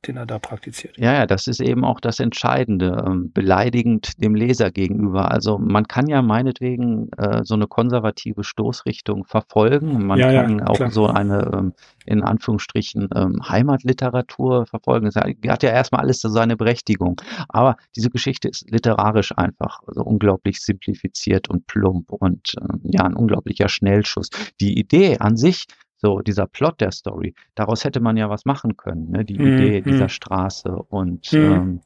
den 0.08 0.18
er 0.18 0.26
da 0.26 0.40
praktiziert. 0.40 0.98
Ja, 0.98 1.14
ja, 1.14 1.26
das 1.26 1.48
ist 1.48 1.62
eben 1.62 1.86
auch 1.86 2.00
das 2.00 2.20
Entscheidende, 2.20 3.04
ähm, 3.06 3.32
beleidigend 3.32 4.22
dem 4.22 4.36
Leser 4.36 4.72
gegenüber. 4.72 5.32
Also 5.32 5.58
man 5.58 5.88
kann 5.88 6.08
ja 6.08 6.22
meinetwegen 6.22 7.10
äh, 7.18 7.42
so 7.44 7.54
eine 7.54 7.68
konservative 7.68 8.44
Stoßrichtung 8.44 9.26
verfolgen. 9.26 10.06
Man 10.06 10.20
ja, 10.20 10.42
kann 10.42 10.60
ja, 10.60 10.68
auch 10.68 10.92
so 10.92 11.08
eine 11.08 11.52
ähm, 11.54 11.74
in 12.06 12.24
Anführungsstrichen 12.24 13.10
ähm, 13.16 13.42
Heimatliteratur 13.48 14.66
verfolgen. 14.66 15.08
Es 15.08 15.16
hat 15.16 15.64
ja 15.64 15.70
erstmal 15.70 16.02
alles 16.02 16.20
so 16.20 16.30
seine 16.30 16.58
Berechtigung. 16.58 17.22
Aber 17.48 17.78
diese 17.96 18.10
Geschichte 18.10 18.50
ist 18.50 18.70
literarisch 18.72 19.38
einfach 19.38 19.82
so 19.88 20.02
unglaublich 20.02 20.62
simplifiziert 20.62 21.50
und 21.50 21.68
plump 21.68 22.12
und 22.12 22.56
äh, 22.60 22.78
ja, 22.84 23.04
ein 23.04 23.16
unglaublicher 23.16 23.70
Schnellschuss. 23.70 24.30
Die 24.60 24.80
Idee 24.80 25.18
an 25.20 25.38
sich 25.38 25.66
so, 26.02 26.20
dieser 26.20 26.48
Plot 26.48 26.82
der 26.82 26.92
Story, 26.92 27.36
daraus 27.54 27.84
hätte 27.84 28.00
man 28.00 28.18
ja 28.18 28.30
was 28.30 28.46
machen 28.46 28.76
können, 28.76 29.12
ne? 29.12 29.24
die 29.24 29.38
mm, 29.38 29.42
Idee 29.42 29.82
dieser 29.82 30.10
Straße. 30.10 30.72
Und 30.72 31.32
mm. 31.32 31.36
ähm, 31.38 31.82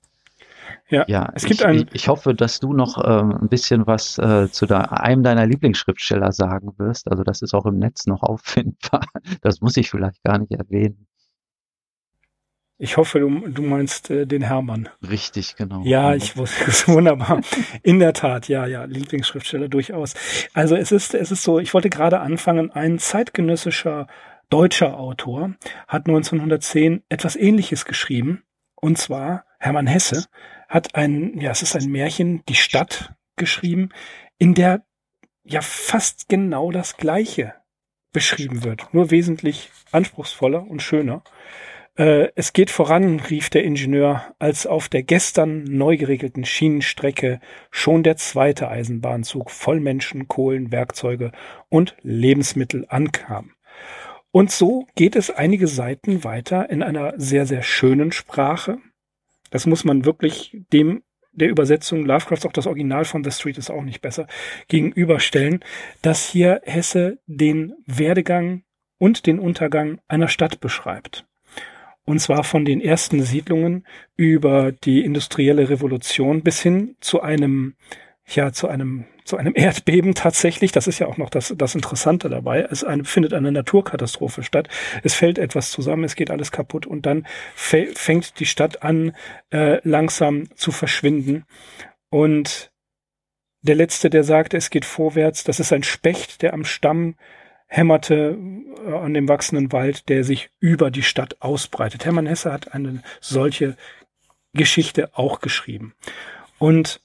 ja, 0.90 1.04
ja, 1.08 1.30
es 1.36 1.44
gibt 1.44 1.60
ich, 1.60 1.66
ein, 1.66 1.90
ich, 1.94 2.08
hoffe, 2.08 2.34
dass 2.34 2.60
du 2.60 2.74
noch 2.74 2.98
ähm, 3.04 3.38
ein 3.42 3.50
bisschen 3.50 3.86
was 3.88 4.18
äh, 4.18 4.50
zu 4.50 4.66
da, 4.66 4.82
einem 4.82 5.22
deiner 5.22 5.46
Lieblingsschriftsteller 5.46 6.32
sagen 6.32 6.74
wirst. 6.78 7.12
Also 7.12 7.24
das 7.24 7.42
ist 7.42 7.54
auch 7.54 7.66
im 7.66 7.78
Netz 7.78 8.08
noch 8.08 8.24
auffindbar. 8.24 9.06
Das 9.42 9.60
muss 9.62 9.76
ich 9.76 9.90
vielleicht 9.90 10.24
gar 10.24 10.38
nicht 10.38 10.54
erwähnen. 10.54 11.08
Ich 12.78 12.98
hoffe, 12.98 13.20
du, 13.20 13.30
du 13.48 13.62
meinst 13.62 14.10
äh, 14.10 14.26
den 14.28 14.42
Hermann. 14.42 14.90
Richtig, 15.08 15.56
genau. 15.56 15.82
Ja, 15.86 16.14
ich 16.14 16.36
wusste 16.38 16.66
es 16.68 16.88
wunderbar. 16.88 17.42
In 17.84 18.00
der 18.00 18.14
Tat, 18.14 18.50
ja, 18.50 18.66
ja, 18.66 18.84
Lieblingsschriftsteller 18.84 19.70
durchaus. 19.70 20.14
Also 20.54 20.76
es 20.76 20.92
ist, 20.92 21.14
es 21.14 21.32
ist 21.32 21.44
so, 21.44 21.60
ich 21.60 21.74
wollte 21.74 21.90
gerade 21.90 22.20
anfangen, 22.20 22.72
ein 22.72 23.00
zeitgenössischer 23.00 24.08
deutscher 24.50 24.98
Autor 25.00 25.56
hat 25.88 26.08
1910 26.08 27.04
etwas 27.10 27.36
ähnliches 27.36 27.86
geschrieben. 27.86 28.44
Und 28.76 28.98
zwar 28.98 29.46
Hermann 29.58 29.88
Hesse 29.88 30.26
hat 30.68 30.96
ein, 30.96 31.40
ja, 31.40 31.52
es 31.52 31.62
ist 31.62 31.76
ein 31.76 31.90
Märchen, 31.90 32.44
die 32.48 32.56
Stadt 32.56 33.14
geschrieben, 33.38 33.90
in 34.38 34.54
der 34.54 34.84
ja 35.44 35.62
fast 35.62 36.28
genau 36.28 36.72
das 36.72 36.98
Gleiche 36.98 37.54
beschrieben 38.12 38.64
wird, 38.64 38.94
nur 38.94 39.12
wesentlich 39.12 39.72
anspruchsvoller 39.92 40.66
und 40.66 40.82
schöner. 40.82 41.24
Äh, 41.98 42.30
es 42.36 42.54
geht 42.54 42.72
voran, 42.72 43.20
rief 43.20 43.50
der 43.50 43.64
Ingenieur, 43.64 44.36
als 44.38 44.68
auf 44.68 44.90
der 44.90 45.04
gestern 45.04 45.64
neu 45.64 45.98
geregelten 45.98 46.44
Schienenstrecke 46.44 47.40
schon 47.72 48.04
der 48.04 48.18
zweite 48.18 48.68
Eisenbahnzug 48.68 49.50
voll 49.50 49.80
Menschen, 49.80 50.28
Kohlen, 50.28 50.72
Werkzeuge 50.72 51.32
und 51.70 51.96
Lebensmittel 52.02 52.86
ankam. 52.90 53.52
Und 54.32 54.52
so 54.52 54.86
geht 54.96 55.16
es 55.16 55.30
einige 55.30 55.68
Seiten 55.68 56.26
weiter 56.26 56.70
in 56.70 56.84
einer 56.84 57.14
sehr, 57.18 57.46
sehr 57.46 57.64
schönen 57.64 58.12
Sprache. 58.12 58.80
Das 59.50 59.66
muss 59.66 59.86
man 59.86 60.04
wirklich 60.04 60.58
dem 60.74 61.04
der 61.32 61.50
Übersetzung 61.50 62.06
Lovecrafts, 62.06 62.46
auch 62.46 62.54
das 62.54 62.68
Original 62.68 63.04
von 63.04 63.24
The 63.24 63.32
Street 63.32 63.58
ist 63.58 63.70
auch 63.70 63.84
nicht 63.84 64.02
besser, 64.02 64.28
gegenüberstellen, 64.70 65.64
dass 66.02 66.30
hier 66.30 66.62
Hesse 66.64 67.20
den 67.28 67.74
Werdegang 67.86 68.64
und 68.98 69.26
den 69.26 69.40
Untergang 69.40 70.00
einer 70.08 70.30
Stadt 70.30 70.62
beschreibt. 70.62 71.26
Und 72.06 72.20
zwar 72.20 72.44
von 72.44 72.66
den 72.66 72.82
ersten 72.82 73.24
Siedlungen 73.24 73.86
über 74.16 74.72
die 74.72 75.04
industrielle 75.04 75.70
Revolution 75.70 76.44
bis 76.44 76.62
hin 76.62 76.96
zu 77.00 77.22
einem, 77.22 77.76
ja, 78.28 78.52
zu 78.52 78.68
einem, 78.68 79.06
zu 79.24 79.38
einem 79.38 79.54
Erdbeben 79.56 80.14
tatsächlich. 80.14 80.72
Das 80.72 80.88
ist 80.88 81.00
ja 81.00 81.08
auch 81.08 81.18
noch 81.18 81.32
das, 81.32 81.54
das 81.58 81.74
Interessante 81.74 82.30
dabei. 82.30 82.68
Es 82.70 82.84
eine, 82.84 83.06
findet 83.06 83.34
eine 83.34 83.52
Naturkatastrophe 83.52 84.44
statt. 84.44 84.70
Es 85.04 85.16
fällt 85.16 85.40
etwas 85.40 85.72
zusammen, 85.72 86.04
es 86.04 86.16
geht 86.16 86.30
alles 86.30 86.52
kaputt 86.52 86.86
und 86.86 87.08
dann 87.08 87.26
fängt 87.56 88.40
die 88.40 88.46
Stadt 88.46 88.84
an, 88.84 89.16
äh, 89.52 89.80
langsam 89.88 90.48
zu 90.56 90.72
verschwinden. 90.72 91.46
Und 92.10 92.72
der 93.64 93.76
letzte, 93.76 94.12
der 94.12 94.24
sagt, 94.24 94.54
es 94.54 94.70
geht 94.70 94.86
vorwärts, 94.86 95.44
das 95.44 95.60
ist 95.60 95.74
ein 95.74 95.82
Specht, 95.82 96.44
der 96.44 96.54
am 96.54 96.66
Stamm 96.66 97.16
hämmerte 97.68 98.38
äh, 98.86 98.94
an 98.94 99.14
dem 99.14 99.28
wachsenden 99.28 99.72
Wald, 99.72 100.10
der 100.10 100.24
sich 100.24 100.50
über 100.60 100.92
die 100.92 101.04
Stadt 101.04 101.42
ausbreitet. 101.42 102.06
Hermann 102.06 102.28
Hesse 102.28 102.52
hat 102.52 102.74
eine 102.74 103.02
solche 103.20 103.76
Geschichte 104.54 105.10
auch 105.14 105.42
geschrieben. 105.42 105.94
Und 106.58 107.02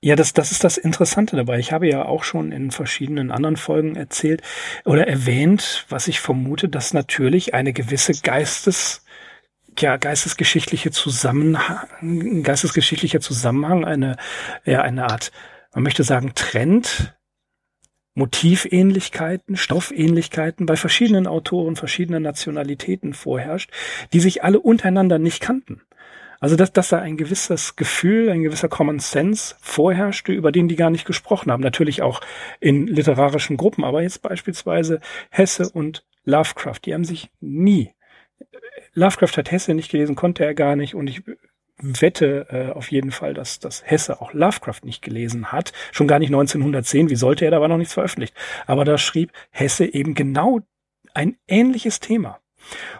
ja, 0.00 0.16
das, 0.16 0.32
das 0.32 0.50
ist 0.50 0.64
das 0.64 0.76
Interessante 0.76 1.36
dabei. 1.36 1.58
Ich 1.58 1.72
habe 1.72 1.88
ja 1.88 2.04
auch 2.04 2.24
schon 2.24 2.50
in 2.50 2.70
verschiedenen 2.70 3.30
anderen 3.30 3.56
Folgen 3.56 3.94
erzählt 3.94 4.42
oder 4.84 5.06
erwähnt, 5.06 5.86
was 5.88 6.08
ich 6.08 6.20
vermute, 6.20 6.68
dass 6.68 6.92
natürlich 6.92 7.54
eine 7.54 7.72
gewisse 7.72 8.12
Geistes, 8.12 9.04
ja, 9.78 9.96
geistesgeschichtliche 9.96 10.90
Zusammenhang, 10.90 12.42
geistesgeschichtlicher 12.42 13.20
Zusammenhang, 13.20 13.84
eine, 13.84 14.16
ja, 14.64 14.82
eine 14.82 15.04
Art, 15.04 15.30
man 15.72 15.84
möchte 15.84 16.02
sagen, 16.02 16.32
Trend 16.34 17.14
Motivähnlichkeiten, 18.18 19.56
Stoffähnlichkeiten 19.56 20.66
bei 20.66 20.76
verschiedenen 20.76 21.26
Autoren 21.26 21.76
verschiedener 21.76 22.20
Nationalitäten 22.20 23.14
vorherrscht, 23.14 23.70
die 24.12 24.20
sich 24.20 24.44
alle 24.44 24.60
untereinander 24.60 25.18
nicht 25.18 25.40
kannten. 25.40 25.80
Also 26.40 26.54
dass, 26.54 26.72
dass 26.72 26.88
da 26.88 26.98
ein 26.98 27.16
gewisses 27.16 27.76
Gefühl, 27.76 28.30
ein 28.30 28.42
gewisser 28.42 28.68
Common 28.68 29.00
Sense 29.00 29.56
vorherrschte, 29.60 30.32
über 30.32 30.52
den 30.52 30.68
die 30.68 30.76
gar 30.76 30.90
nicht 30.90 31.04
gesprochen 31.04 31.50
haben. 31.50 31.62
Natürlich 31.62 32.02
auch 32.02 32.20
in 32.60 32.86
literarischen 32.86 33.56
Gruppen, 33.56 33.84
aber 33.84 34.02
jetzt 34.02 34.22
beispielsweise 34.22 35.00
Hesse 35.30 35.68
und 35.68 36.04
Lovecraft, 36.24 36.80
die 36.84 36.94
haben 36.94 37.04
sich 37.04 37.30
nie 37.40 37.92
Lovecraft 38.94 39.36
hat 39.36 39.50
Hesse 39.50 39.74
nicht 39.74 39.90
gelesen, 39.90 40.16
konnte 40.16 40.44
er 40.44 40.54
gar 40.54 40.76
nicht 40.76 40.94
und 40.94 41.06
ich 41.06 41.22
wette 41.80 42.46
äh, 42.50 42.72
auf 42.72 42.90
jeden 42.90 43.10
Fall, 43.10 43.34
dass, 43.34 43.58
dass 43.58 43.82
Hesse 43.84 44.20
auch 44.20 44.32
Lovecraft 44.32 44.80
nicht 44.84 45.02
gelesen 45.02 45.52
hat. 45.52 45.72
Schon 45.92 46.08
gar 46.08 46.18
nicht 46.18 46.28
1910, 46.28 47.10
wie 47.10 47.16
sollte 47.16 47.44
er, 47.44 47.50
da 47.50 47.60
war 47.60 47.68
noch 47.68 47.78
nichts 47.78 47.94
veröffentlicht. 47.94 48.34
Aber 48.66 48.84
da 48.84 48.98
schrieb 48.98 49.32
Hesse 49.50 49.86
eben 49.86 50.14
genau 50.14 50.60
ein 51.14 51.36
ähnliches 51.46 52.00
Thema. 52.00 52.40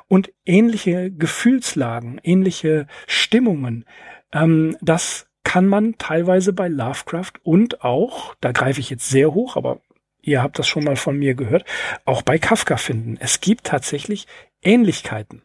Und 0.06 0.32
ähnliche 0.46 1.10
Gefühlslagen, 1.10 2.20
ähnliche 2.22 2.86
Stimmungen, 3.06 3.84
ähm, 4.32 4.76
das 4.80 5.28
kann 5.42 5.66
man 5.66 5.96
teilweise 5.98 6.52
bei 6.52 6.68
Lovecraft 6.68 7.32
und 7.42 7.82
auch, 7.82 8.34
da 8.40 8.52
greife 8.52 8.80
ich 8.80 8.90
jetzt 8.90 9.08
sehr 9.08 9.32
hoch, 9.32 9.56
aber 9.56 9.80
ihr 10.20 10.42
habt 10.42 10.58
das 10.58 10.68
schon 10.68 10.84
mal 10.84 10.96
von 10.96 11.18
mir 11.18 11.34
gehört, 11.34 11.64
auch 12.04 12.22
bei 12.22 12.38
Kafka 12.38 12.76
finden. 12.76 13.16
Es 13.18 13.40
gibt 13.40 13.64
tatsächlich 13.64 14.26
Ähnlichkeiten. 14.62 15.42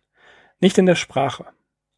Nicht 0.60 0.78
in 0.78 0.86
der 0.86 0.96
Sprache, 0.96 1.46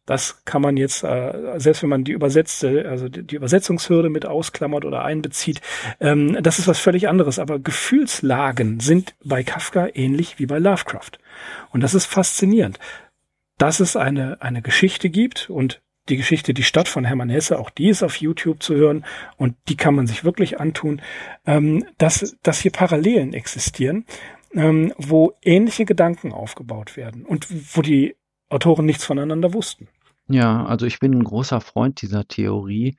das 0.06 0.44
kann 0.44 0.62
man 0.62 0.76
jetzt, 0.76 1.02
äh, 1.02 1.58
selbst 1.58 1.82
wenn 1.82 1.90
man 1.90 2.04
die 2.04 2.12
übersetzte, 2.12 2.88
also 2.88 3.08
die, 3.08 3.34
Übersetzungshürde 3.34 4.08
mit 4.08 4.24
ausklammert 4.24 4.84
oder 4.84 5.04
einbezieht, 5.04 5.60
ähm, 6.00 6.38
das 6.40 6.58
ist 6.58 6.68
was 6.68 6.78
völlig 6.78 7.08
anderes. 7.08 7.38
Aber 7.38 7.58
Gefühlslagen 7.58 8.80
sind 8.80 9.16
bei 9.24 9.42
Kafka 9.42 9.88
ähnlich 9.92 10.38
wie 10.38 10.46
bei 10.46 10.58
Lovecraft. 10.58 11.18
Und 11.72 11.82
das 11.82 11.94
ist 11.94 12.06
faszinierend, 12.06 12.78
dass 13.58 13.80
es 13.80 13.96
eine, 13.96 14.40
eine 14.40 14.62
Geschichte 14.62 15.10
gibt 15.10 15.50
und 15.50 15.82
die 16.08 16.16
Geschichte 16.16 16.54
Die 16.54 16.62
Stadt 16.62 16.86
von 16.86 17.04
Hermann 17.04 17.30
Hesse, 17.30 17.58
auch 17.58 17.70
die 17.70 17.88
ist 17.88 18.04
auf 18.04 18.16
YouTube 18.16 18.62
zu 18.62 18.76
hören 18.76 19.04
und 19.36 19.56
die 19.68 19.76
kann 19.76 19.96
man 19.96 20.06
sich 20.06 20.22
wirklich 20.22 20.60
antun, 20.60 21.02
ähm, 21.46 21.84
dass, 21.98 22.36
dass 22.44 22.60
hier 22.60 22.70
Parallelen 22.70 23.34
existieren, 23.34 24.04
ähm, 24.54 24.92
wo 24.98 25.34
ähnliche 25.42 25.84
Gedanken 25.84 26.32
aufgebaut 26.32 26.96
werden 26.96 27.24
und 27.24 27.48
wo 27.76 27.82
die 27.82 28.14
Autoren 28.48 28.86
nichts 28.86 29.04
voneinander 29.04 29.52
wussten. 29.52 29.88
Ja, 30.28 30.64
also 30.66 30.86
ich 30.86 30.98
bin 30.98 31.12
ein 31.14 31.24
großer 31.24 31.60
Freund 31.60 32.02
dieser 32.02 32.26
Theorie. 32.26 32.96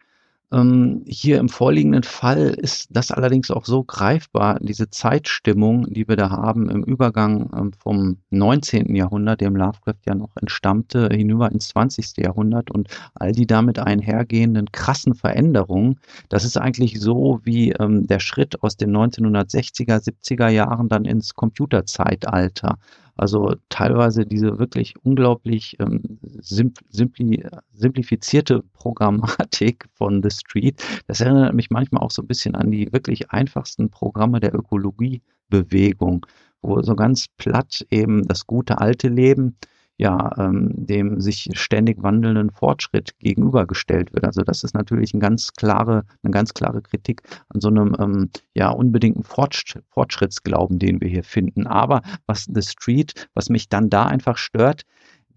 Ähm, 0.49 1.03
hier 1.05 1.39
im 1.39 1.49
vorliegenden 1.49 2.03
Fall 2.03 2.51
ist 2.51 2.87
das 2.89 3.11
allerdings 3.11 3.51
auch 3.51 3.65
so 3.65 3.83
greifbar, 3.83 4.59
diese 4.61 4.89
Zeitstimmung, 4.89 5.93
die 5.93 6.07
wir 6.07 6.15
da 6.15 6.29
haben 6.29 6.69
im 6.69 6.83
Übergang 6.85 7.49
ähm, 7.53 7.73
vom 7.73 8.19
19. 8.29 8.95
Jahrhundert, 8.95 9.41
dem 9.41 9.57
Lovecraft 9.57 9.99
ja 10.05 10.15
noch 10.15 10.29
entstammte, 10.37 11.09
hinüber 11.11 11.51
ins 11.51 11.67
20. 11.69 12.15
Jahrhundert 12.17 12.71
und 12.71 12.87
all 13.13 13.33
die 13.33 13.45
damit 13.45 13.77
einhergehenden 13.77 14.71
krassen 14.71 15.13
Veränderungen. 15.13 15.99
Das 16.29 16.45
ist 16.45 16.55
eigentlich 16.57 16.97
so 17.01 17.41
wie 17.43 17.71
ähm, 17.73 18.07
der 18.07 18.21
Schritt 18.21 18.63
aus 18.63 18.77
den 18.77 18.95
1960er, 18.95 20.01
70er 20.01 20.47
Jahren 20.47 20.87
dann 20.87 21.03
ins 21.03 21.33
Computerzeitalter. 21.35 22.77
Also 23.17 23.55
teilweise 23.69 24.25
diese 24.25 24.59
wirklich 24.59 24.93
unglaublich 25.03 25.75
ähm, 25.79 26.19
simpli 26.21 27.43
simplifizierte 27.73 28.63
Programmatik 28.73 29.85
von 29.95 30.21
The 30.21 30.29
Street. 30.31 30.83
Das 31.07 31.21
erinnert 31.21 31.53
mich 31.55 31.69
manchmal 31.69 32.03
auch 32.03 32.11
so 32.11 32.21
ein 32.21 32.27
bisschen 32.27 32.55
an 32.55 32.71
die 32.71 32.91
wirklich 32.93 33.31
einfachsten 33.31 33.89
Programme 33.89 34.39
der 34.39 34.53
Ökologiebewegung, 34.53 36.25
wo 36.61 36.81
so 36.81 36.95
ganz 36.95 37.27
platt 37.37 37.85
eben 37.89 38.27
das 38.27 38.45
gute 38.45 38.79
alte 38.79 39.07
Leben 39.07 39.57
ja, 39.97 40.31
ähm, 40.37 40.71
dem 40.75 41.19
sich 41.19 41.49
ständig 41.53 42.01
wandelnden 42.03 42.51
Fortschritt 42.51 43.17
gegenübergestellt 43.19 44.13
wird. 44.13 44.25
Also 44.25 44.43
das 44.43 44.63
ist 44.63 44.75
natürlich 44.75 45.13
ein 45.13 45.19
ganz 45.19 45.53
klare, 45.53 46.05
eine 46.23 46.31
ganz 46.31 46.53
klare 46.53 46.81
Kritik 46.81 47.23
an 47.49 47.61
so 47.61 47.69
einem 47.69 47.95
ähm, 47.99 48.29
ja 48.53 48.69
unbedingten 48.69 49.23
Fortsch 49.23 49.77
Fortschrittsglauben, 49.89 50.77
den 50.77 51.01
wir 51.01 51.07
hier 51.07 51.23
finden. 51.23 51.65
Aber 51.65 52.01
was 52.27 52.45
The 52.45 52.61
Street, 52.61 53.27
was 53.33 53.49
mich 53.49 53.69
dann 53.69 53.89
da 53.89 54.05
einfach 54.05 54.37
stört, 54.37 54.83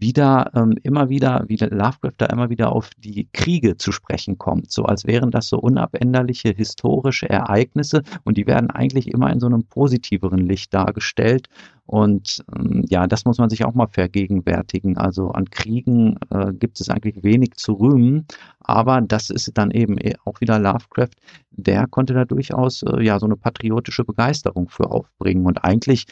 wieder 0.00 0.50
ähm, 0.54 0.76
immer 0.82 1.08
wieder, 1.08 1.44
wie 1.48 1.56
Lovecraft 1.56 2.14
da 2.18 2.26
immer 2.26 2.50
wieder 2.50 2.72
auf 2.72 2.90
die 2.96 3.28
Kriege 3.32 3.76
zu 3.76 3.92
sprechen 3.92 4.38
kommt, 4.38 4.70
so 4.72 4.84
als 4.84 5.06
wären 5.06 5.30
das 5.30 5.48
so 5.48 5.58
unabänderliche 5.58 6.50
historische 6.50 7.28
Ereignisse 7.28 8.02
und 8.24 8.38
die 8.38 8.46
werden 8.46 8.70
eigentlich 8.70 9.08
immer 9.08 9.30
in 9.30 9.40
so 9.40 9.46
einem 9.46 9.64
positiveren 9.64 10.38
Licht 10.38 10.72
dargestellt 10.72 11.48
und 11.90 12.44
ähm, 12.56 12.84
ja, 12.88 13.08
das 13.08 13.24
muss 13.24 13.38
man 13.38 13.50
sich 13.50 13.64
auch 13.64 13.74
mal 13.74 13.88
vergegenwärtigen. 13.88 14.96
Also 14.96 15.30
an 15.30 15.50
Kriegen 15.50 16.18
äh, 16.30 16.52
gibt 16.52 16.78
es 16.80 16.88
eigentlich 16.88 17.24
wenig 17.24 17.54
zu 17.54 17.72
rühmen, 17.72 18.26
aber 18.60 19.00
das 19.00 19.28
ist 19.28 19.50
dann 19.58 19.72
eben 19.72 19.98
e, 19.98 20.14
auch 20.24 20.40
wieder 20.40 20.60
Lovecraft. 20.60 21.10
Der 21.50 21.88
konnte 21.88 22.14
da 22.14 22.24
durchaus 22.24 22.84
äh, 22.84 23.02
ja 23.02 23.18
so 23.18 23.26
eine 23.26 23.34
patriotische 23.34 24.04
Begeisterung 24.04 24.68
für 24.68 24.88
aufbringen. 24.88 25.44
Und 25.46 25.64
eigentlich 25.64 26.06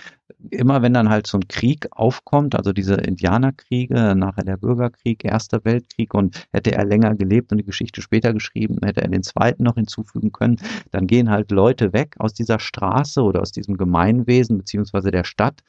immer, 0.50 0.82
wenn 0.82 0.94
dann 0.94 1.10
halt 1.10 1.28
so 1.28 1.38
ein 1.38 1.46
Krieg 1.46 1.86
aufkommt, 1.92 2.56
also 2.56 2.72
diese 2.72 2.94
Indianerkriege, 2.94 4.16
nachher 4.16 4.44
der 4.44 4.56
Bürgerkrieg, 4.56 5.24
Erster 5.24 5.64
Weltkrieg 5.64 6.12
und 6.12 6.44
hätte 6.52 6.72
er 6.72 6.84
länger 6.84 7.14
gelebt 7.14 7.52
und 7.52 7.58
die 7.58 7.64
Geschichte 7.64 8.02
später 8.02 8.32
geschrieben, 8.32 8.78
hätte 8.82 9.02
er 9.02 9.08
den 9.08 9.22
zweiten 9.22 9.62
noch 9.62 9.76
hinzufügen 9.76 10.32
können, 10.32 10.56
dann 10.90 11.06
gehen 11.06 11.30
halt 11.30 11.52
Leute 11.52 11.92
weg 11.92 12.16
aus 12.18 12.34
dieser 12.34 12.58
Straße 12.58 13.22
oder 13.22 13.42
aus 13.42 13.52
diesem 13.52 13.76
Gemeinwesen 13.76 14.58
beziehungsweise 14.58 15.12
der 15.12 15.22
Stadt 15.22 15.62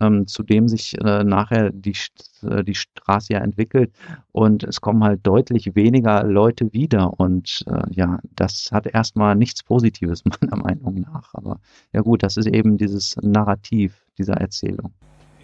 ähm, 0.00 0.26
zu 0.26 0.42
dem 0.42 0.68
sich 0.68 0.96
äh, 1.00 1.24
nachher 1.24 1.70
die, 1.70 1.96
äh, 2.42 2.62
die 2.64 2.74
Straße 2.74 3.32
ja 3.32 3.40
entwickelt. 3.40 3.92
Und 4.32 4.64
es 4.64 4.80
kommen 4.80 5.02
halt 5.04 5.26
deutlich 5.26 5.74
weniger 5.74 6.24
Leute 6.24 6.72
wieder. 6.72 7.18
Und 7.18 7.64
äh, 7.66 7.82
ja, 7.90 8.18
das 8.34 8.70
hat 8.72 8.86
erstmal 8.86 9.34
nichts 9.34 9.62
Positives 9.62 10.22
meiner 10.40 10.56
Meinung 10.56 11.00
nach, 11.00 11.34
aber 11.34 11.60
ja 11.92 12.00
gut, 12.00 12.22
das 12.22 12.36
ist 12.36 12.46
eben 12.46 12.78
dieses 12.78 13.16
Narrativ 13.22 14.04
dieser 14.18 14.34
Erzählung. 14.34 14.92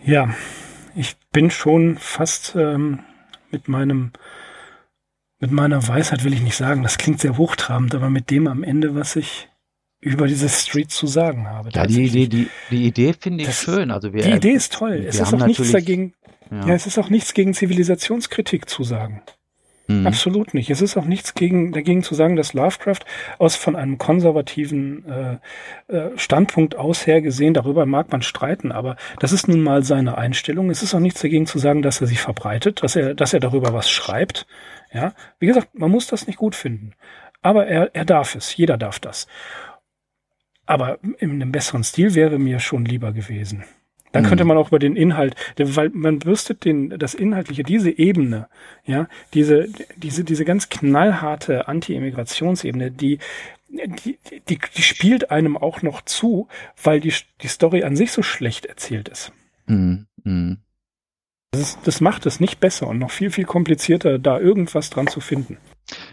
Ja, 0.04 0.34
ich 0.94 1.16
bin 1.32 1.50
schon 1.50 1.96
fast 1.96 2.54
ähm, 2.56 3.00
mit 3.50 3.68
meinem 3.68 4.12
mit 5.40 5.50
meiner 5.50 5.86
Weisheit 5.86 6.24
will 6.24 6.32
ich 6.32 6.40
nicht 6.40 6.56
sagen, 6.56 6.82
das 6.82 6.96
klingt 6.96 7.20
sehr 7.20 7.36
hochtrabend, 7.36 7.94
aber 7.94 8.08
mit 8.08 8.30
dem 8.30 8.46
am 8.46 8.62
Ende, 8.62 8.94
was 8.94 9.14
ich 9.16 9.50
über 10.04 10.26
diese 10.26 10.48
Street 10.48 10.90
zu 10.90 11.06
sagen 11.06 11.48
habe. 11.48 11.70
Ja, 11.72 11.86
die 11.86 12.04
Idee, 12.04 12.26
die, 12.26 12.48
die 12.70 12.86
Idee 12.86 13.14
finde 13.18 13.42
ich 13.42 13.48
das, 13.48 13.62
schön. 13.62 13.90
Also 13.90 14.12
wir, 14.12 14.22
die 14.22 14.32
Idee 14.32 14.52
ist 14.52 14.72
toll. 14.74 15.04
Es 15.06 15.18
ist 15.18 15.32
auch 15.32 15.46
nichts 15.46 15.72
dagegen, 15.72 16.14
ja. 16.50 16.66
ja. 16.66 16.74
es 16.74 16.86
ist 16.86 16.98
auch 16.98 17.08
nichts 17.08 17.34
gegen 17.34 17.54
Zivilisationskritik 17.54 18.68
zu 18.68 18.84
sagen. 18.84 19.22
Mhm. 19.86 20.06
Absolut 20.06 20.54
nicht. 20.54 20.70
Es 20.70 20.80
ist 20.80 20.96
auch 20.96 21.04
nichts 21.04 21.34
gegen, 21.34 21.72
dagegen 21.72 22.02
zu 22.02 22.14
sagen, 22.14 22.36
dass 22.36 22.54
Lovecraft 22.54 23.00
aus 23.38 23.56
von 23.56 23.76
einem 23.76 23.98
konservativen 23.98 25.04
äh, 25.06 25.94
äh, 25.94 26.10
Standpunkt 26.16 26.76
aus 26.76 27.06
her 27.06 27.20
gesehen, 27.20 27.52
darüber 27.52 27.84
mag 27.84 28.10
man 28.10 28.22
streiten, 28.22 28.72
aber 28.72 28.96
das 29.20 29.32
ist 29.32 29.46
nun 29.46 29.62
mal 29.62 29.84
seine 29.84 30.16
Einstellung. 30.16 30.70
Es 30.70 30.82
ist 30.82 30.94
auch 30.94 31.00
nichts 31.00 31.20
dagegen 31.20 31.46
zu 31.46 31.58
sagen, 31.58 31.82
dass 31.82 32.00
er 32.00 32.06
sie 32.06 32.16
verbreitet, 32.16 32.82
dass 32.82 32.96
er, 32.96 33.14
dass 33.14 33.34
er 33.34 33.40
darüber 33.40 33.74
was 33.74 33.90
schreibt. 33.90 34.46
Ja, 34.92 35.12
wie 35.38 35.46
gesagt, 35.46 35.68
man 35.74 35.90
muss 35.90 36.06
das 36.06 36.26
nicht 36.26 36.38
gut 36.38 36.54
finden. 36.54 36.92
Aber 37.42 37.66
er, 37.66 37.94
er 37.94 38.06
darf 38.06 38.34
es. 38.34 38.56
Jeder 38.56 38.78
darf 38.78 39.00
das. 39.00 39.26
Aber 40.66 40.98
in 41.18 41.30
einem 41.30 41.52
besseren 41.52 41.84
Stil 41.84 42.14
wäre 42.14 42.38
mir 42.38 42.58
schon 42.58 42.84
lieber 42.84 43.12
gewesen. 43.12 43.64
Dann 44.14 44.22
mhm. 44.22 44.28
könnte 44.28 44.44
man 44.44 44.56
auch 44.56 44.68
über 44.68 44.78
den 44.78 44.94
Inhalt, 44.94 45.34
weil 45.58 45.90
man 45.90 46.20
bürstet 46.20 46.64
den, 46.64 46.90
das 46.90 47.14
Inhaltliche, 47.14 47.64
diese 47.64 47.90
Ebene, 47.90 48.48
ja, 48.84 49.08
diese, 49.34 49.68
diese, 49.96 50.22
diese 50.22 50.44
ganz 50.44 50.68
knallharte 50.68 51.66
Anti-Immigrationsebene, 51.66 52.92
die, 52.92 53.18
die, 53.68 54.18
die, 54.48 54.58
die 54.76 54.82
spielt 54.82 55.32
einem 55.32 55.56
auch 55.56 55.82
noch 55.82 56.02
zu, 56.02 56.46
weil 56.80 57.00
die, 57.00 57.12
die 57.42 57.48
Story 57.48 57.82
an 57.82 57.96
sich 57.96 58.12
so 58.12 58.22
schlecht 58.22 58.66
erzählt 58.66 59.08
ist. 59.08 59.32
Mhm. 59.66 60.06
Mhm. 60.22 60.58
Das, 61.50 61.60
ist, 61.60 61.78
das 61.84 62.00
macht 62.00 62.24
es 62.26 62.38
nicht 62.38 62.60
besser 62.60 62.86
und 62.86 63.00
noch 63.00 63.10
viel, 63.10 63.30
viel 63.30 63.44
komplizierter, 63.44 64.20
da 64.20 64.38
irgendwas 64.38 64.90
dran 64.90 65.08
zu 65.08 65.20
finden. 65.20 65.58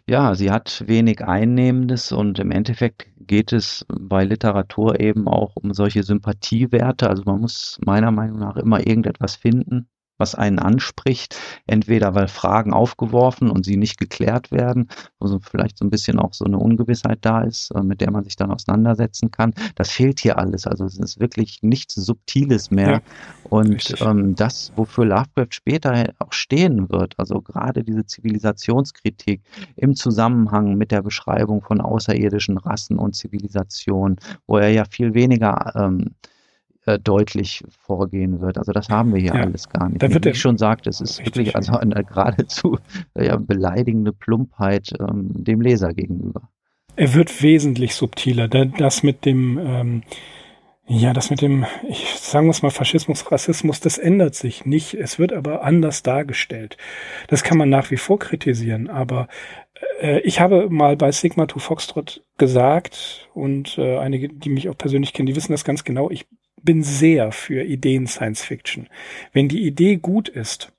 Ja, 0.08 0.36
sie 0.36 0.52
hat 0.52 0.84
wenig 0.88 1.24
Einnehmendes 1.24 2.12
und 2.12 2.40
im 2.40 2.52
Endeffekt 2.52 3.08
geht 3.18 3.54
es 3.54 3.86
bei 3.88 4.26
Literatur 4.26 5.00
eben 5.00 5.28
auch 5.28 5.56
um 5.56 5.74
solche 5.74 6.04
Sympathiewerte. 6.04 7.10
Also 7.10 7.24
man 7.26 7.42
muss 7.42 7.80
meiner 7.86 8.12
Meinung 8.12 8.40
nach 8.40 8.58
immer 8.58 8.80
irgendetwas 8.86 9.36
finden, 9.36 9.88
was 10.22 10.36
einen 10.36 10.60
anspricht, 10.60 11.36
entweder 11.68 12.16
weil 12.16 12.30
Fragen 12.30 12.72
aufgeworfen 12.72 13.50
und 13.50 13.66
sie 13.66 13.76
nicht 13.76 13.98
geklärt 13.98 14.52
werden, 14.52 14.88
also 15.20 15.40
vielleicht 15.40 15.78
so 15.78 15.84
ein 15.84 15.90
bisschen 15.90 16.20
auch 16.20 16.34
so 16.34 16.46
eine 16.46 16.58
Ungewissheit 16.58 17.20
da 17.22 17.42
ist, 17.42 17.72
äh, 17.72 17.82
mit 17.82 18.00
der 18.00 18.12
man 18.12 18.24
sich 18.24 18.38
dann 18.38 18.52
auseinandersetzen 18.52 19.32
kann. 19.32 19.54
Das 19.76 19.90
fehlt 19.90 20.20
hier 20.20 20.38
alles. 20.38 20.68
Also 20.68 20.86
es 20.86 20.98
ist 20.98 21.20
wirklich 21.20 21.60
nichts 21.64 21.96
Subtiles 21.96 22.72
mehr. 22.72 22.92
Ja, 22.92 23.02
und 23.50 23.96
ähm, 24.02 24.36
das, 24.36 24.72
wofür 24.76 25.06
Lovecraft 25.06 25.52
später 25.52 26.14
auch 26.20 26.32
stehen 26.32 26.90
wird, 26.90 27.16
also 27.18 27.42
gerade 27.42 27.84
diese 27.84 28.06
Zivilisationskritik 28.06 29.42
im 29.76 29.96
Zusammenhang 29.96 30.76
mit 30.76 30.92
der 30.92 31.02
Beschreibung 31.02 31.62
von 31.62 31.82
außerirdischen 31.82 32.58
Rassen 32.58 32.98
und 32.98 33.16
Zivilisationen, 33.16 34.18
wo 34.46 34.58
er 34.58 34.70
ja 34.70 34.86
viel 34.86 35.14
weniger 35.16 35.74
ähm, 35.76 36.12
äh, 36.86 37.00
deutlich 37.00 37.64
vorgehen 37.80 38.42
wird. 38.42 38.58
Also 38.58 38.72
das 38.72 38.90
haben 38.90 39.14
wir 39.14 39.22
hier 39.22 39.36
ja, 39.36 39.42
alles 39.42 39.70
gar 39.70 39.90
nicht. 39.90 40.02
Da 40.02 40.12
wird 40.14 40.26
Wie 40.26 40.30
ich 40.30 40.40
schon 40.40 40.58
sagte, 40.58 40.90
es 40.90 41.02
ist 41.02 41.24
wirklich 41.26 41.56
also 41.56 41.74
eine 41.74 42.04
geradezu 42.04 42.78
äh, 43.14 43.28
ja, 43.28 43.38
beleidigende 43.38 44.14
Plumpheit 44.14 44.92
ähm, 45.00 45.30
dem 45.32 45.62
Leser 45.62 45.94
gegenüber. 45.94 46.50
Er 46.96 47.14
wird 47.14 47.42
wesentlich 47.42 47.96
subtiler. 47.96 48.48
Das 48.48 49.04
mit 49.04 49.26
dem 49.26 49.58
ähm, 49.58 50.04
ja, 50.94 51.14
das 51.14 51.30
mit 51.30 51.42
dem, 51.42 51.66
ich 51.88 52.16
sagen 52.16 52.48
wir 52.48 52.52
es 52.52 52.64
mal, 52.64 52.70
Faschismus, 52.70 53.32
Rassismus, 53.32 53.80
das 53.80 53.98
ändert 53.98 54.36
sich 54.36 54.66
nicht. 54.66 54.94
Es 54.94 55.20
wird 55.20 55.32
aber 55.32 55.64
anders 55.64 56.04
dargestellt. 56.04 56.76
Das 57.28 57.44
kann 57.44 57.58
man 57.58 57.70
nach 57.70 57.92
wie 57.92 57.98
vor 57.98 58.20
kritisieren, 58.20 58.90
aber 58.90 59.30
äh, 60.02 60.20
ich 60.22 60.42
habe 60.42 60.70
mal 60.70 60.98
bei 60.98 61.14
Sigma 61.14 61.46
to 61.46 61.60
Foxtrot 61.60 62.24
gesagt 62.38 63.30
und 63.34 63.78
äh, 63.78 64.00
einige, 64.00 64.28
die 64.28 64.50
mich 64.50 64.68
auch 64.68 64.78
persönlich 64.78 65.14
kennen, 65.14 65.28
die 65.28 65.36
wissen 65.36 65.54
das 65.54 65.64
ganz 65.64 65.86
genau. 65.86 66.10
Ich 66.10 66.26
bin 66.64 66.84
sehr 66.84 67.32
für 67.32 67.64
Ideen 67.64 68.08
Science 68.08 68.44
Fiction. 68.44 68.88
Wenn 69.34 69.48
die 69.48 69.66
Idee 69.66 69.98
gut 69.98 70.30
ist, 70.30 70.72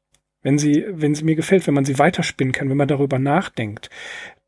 wenn 0.42 0.58
sie, 0.58 0.84
wenn 0.88 1.14
sie 1.14 1.24
mir 1.24 1.36
gefällt, 1.36 1.66
wenn 1.66 1.74
man 1.74 1.84
sie 1.84 1.98
weiterspinnen 1.98 2.52
kann, 2.52 2.68
wenn 2.68 2.76
man 2.76 2.88
darüber 2.88 3.18
nachdenkt, 3.18 3.90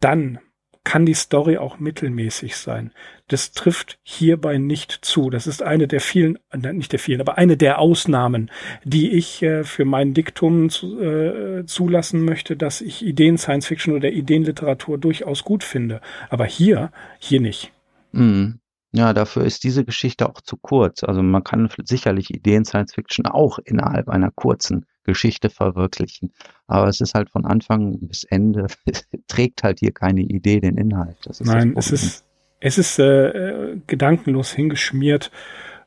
dann 0.01 0.39
kann 0.85 1.07
die 1.07 1.15
Story 1.15 1.57
auch 1.57 1.79
mittelmäßig 1.79 2.57
sein. 2.57 2.93
Das 3.29 3.53
trifft 3.53 3.99
hierbei 4.03 4.59
nicht 4.59 4.99
zu. 5.01 5.31
Das 5.31 5.47
ist 5.47 5.63
eine 5.63 5.89
der 5.89 6.01
vielen, 6.01 6.39
nicht 6.53 6.93
der 6.93 6.99
vielen, 6.99 7.23
aber 7.23 7.39
eine 7.39 7.57
der 7.57 7.79
Ausnahmen, 7.79 8.51
die 8.85 9.13
ich 9.13 9.43
äh, 9.43 9.65
für 9.65 9.87
mein 9.87 10.13
Diktum 10.13 10.69
zu, 10.69 11.01
äh, 11.01 11.65
zulassen 11.65 12.23
möchte, 12.23 12.55
dass 12.55 12.83
ich 12.83 13.05
Ideen 13.05 13.39
Science 13.39 13.67
Fiction 13.67 13.95
oder 13.95 14.11
Ideenliteratur 14.11 14.99
durchaus 14.99 15.43
gut 15.43 15.65
finde. 15.65 16.03
Aber 16.29 16.45
hier, 16.45 16.93
hier 17.19 17.41
nicht. 17.41 17.73
Mhm. 18.13 18.61
Ja, 18.97 19.13
dafür 19.13 19.45
ist 19.45 19.65
diese 19.65 19.85
Geschichte 19.85 20.29
auch 20.29 20.41
zu 20.41 20.57
kurz. 20.57 21.03
Also 21.03 21.21
man 21.21 21.43
kann 21.43 21.69
sicherlich 21.83 22.33
Ideen 22.33 22.65
Science 22.65 22.95
Fiction 22.95 23.27
auch 23.27 23.59
innerhalb 23.59 24.09
einer 24.09 24.31
kurzen 24.31 24.87
Geschichte 25.03 25.51
verwirklichen. 25.51 26.33
Aber 26.69 26.87
es 26.87 27.01
ist 27.01 27.15
halt 27.15 27.29
von 27.29 27.45
Anfang 27.45 27.99
bis 27.99 28.23
Ende, 28.23 28.69
trägt 29.27 29.65
halt 29.65 29.81
hier 29.81 29.91
keine 29.91 30.21
Idee 30.21 30.61
den 30.61 30.79
Inhalt. 30.79 31.17
Nein, 31.41 31.75
es 31.77 31.91
ist, 31.91 32.25
es 32.61 32.79
ist 32.79 33.01
äh, 33.01 33.77
gedankenlos 33.89 34.53
hingeschmiert, 34.53 35.33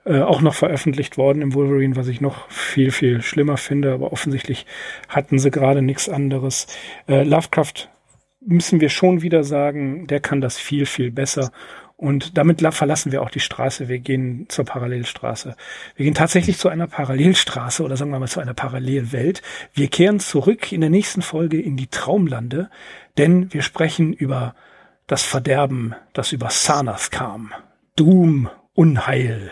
äh, 0.03 0.19
auch 0.19 0.41
noch 0.41 0.53
veröffentlicht 0.53 1.17
worden 1.17 1.41
im 1.41 1.53
Wolverine, 1.53 1.95
was 1.95 2.09
ich 2.09 2.19
noch 2.19 2.51
viel, 2.51 2.91
viel 2.91 3.21
schlimmer 3.21 3.55
finde. 3.55 3.93
Aber 3.93 4.11
offensichtlich 4.11 4.65
hatten 5.07 5.39
sie 5.39 5.49
gerade 5.49 5.81
nichts 5.81 6.09
anderes. 6.09 6.67
Äh, 7.07 7.23
Lovecraft 7.23 7.87
müssen 8.41 8.81
wir 8.81 8.89
schon 8.89 9.21
wieder 9.21 9.45
sagen, 9.45 10.07
der 10.07 10.19
kann 10.19 10.41
das 10.41 10.57
viel, 10.57 10.85
viel 10.85 11.09
besser. 11.09 11.51
Und 11.97 12.37
damit 12.37 12.61
verlassen 12.75 13.11
wir 13.11 13.23
auch 13.23 13.31
die 13.31 13.39
Straße. 13.39 13.87
Wir 13.87 13.97
gehen 13.97 14.45
zur 14.49 14.65
Parallelstraße. 14.65 15.55
Wir 15.95 16.03
gehen 16.03 16.13
tatsächlich 16.13 16.59
zu 16.59 16.69
einer 16.69 16.85
Parallelstraße 16.85 17.83
oder 17.83 17.97
sagen 17.97 18.11
wir 18.11 18.19
mal 18.19 18.27
zu 18.27 18.39
einer 18.39 18.53
Parallelwelt. 18.53 19.41
Wir 19.73 19.87
kehren 19.87 20.19
zurück 20.19 20.71
in 20.71 20.81
der 20.81 20.91
nächsten 20.91 21.23
Folge 21.23 21.59
in 21.59 21.75
die 21.75 21.87
Traumlande, 21.87 22.69
denn 23.17 23.51
wir 23.51 23.63
sprechen 23.63 24.13
über 24.13 24.53
das 25.07 25.23
Verderben, 25.23 25.95
das 26.13 26.33
über 26.33 26.51
Sanath 26.51 27.09
kam. 27.09 27.51
Doom, 27.95 28.47
Unheil, 28.75 29.51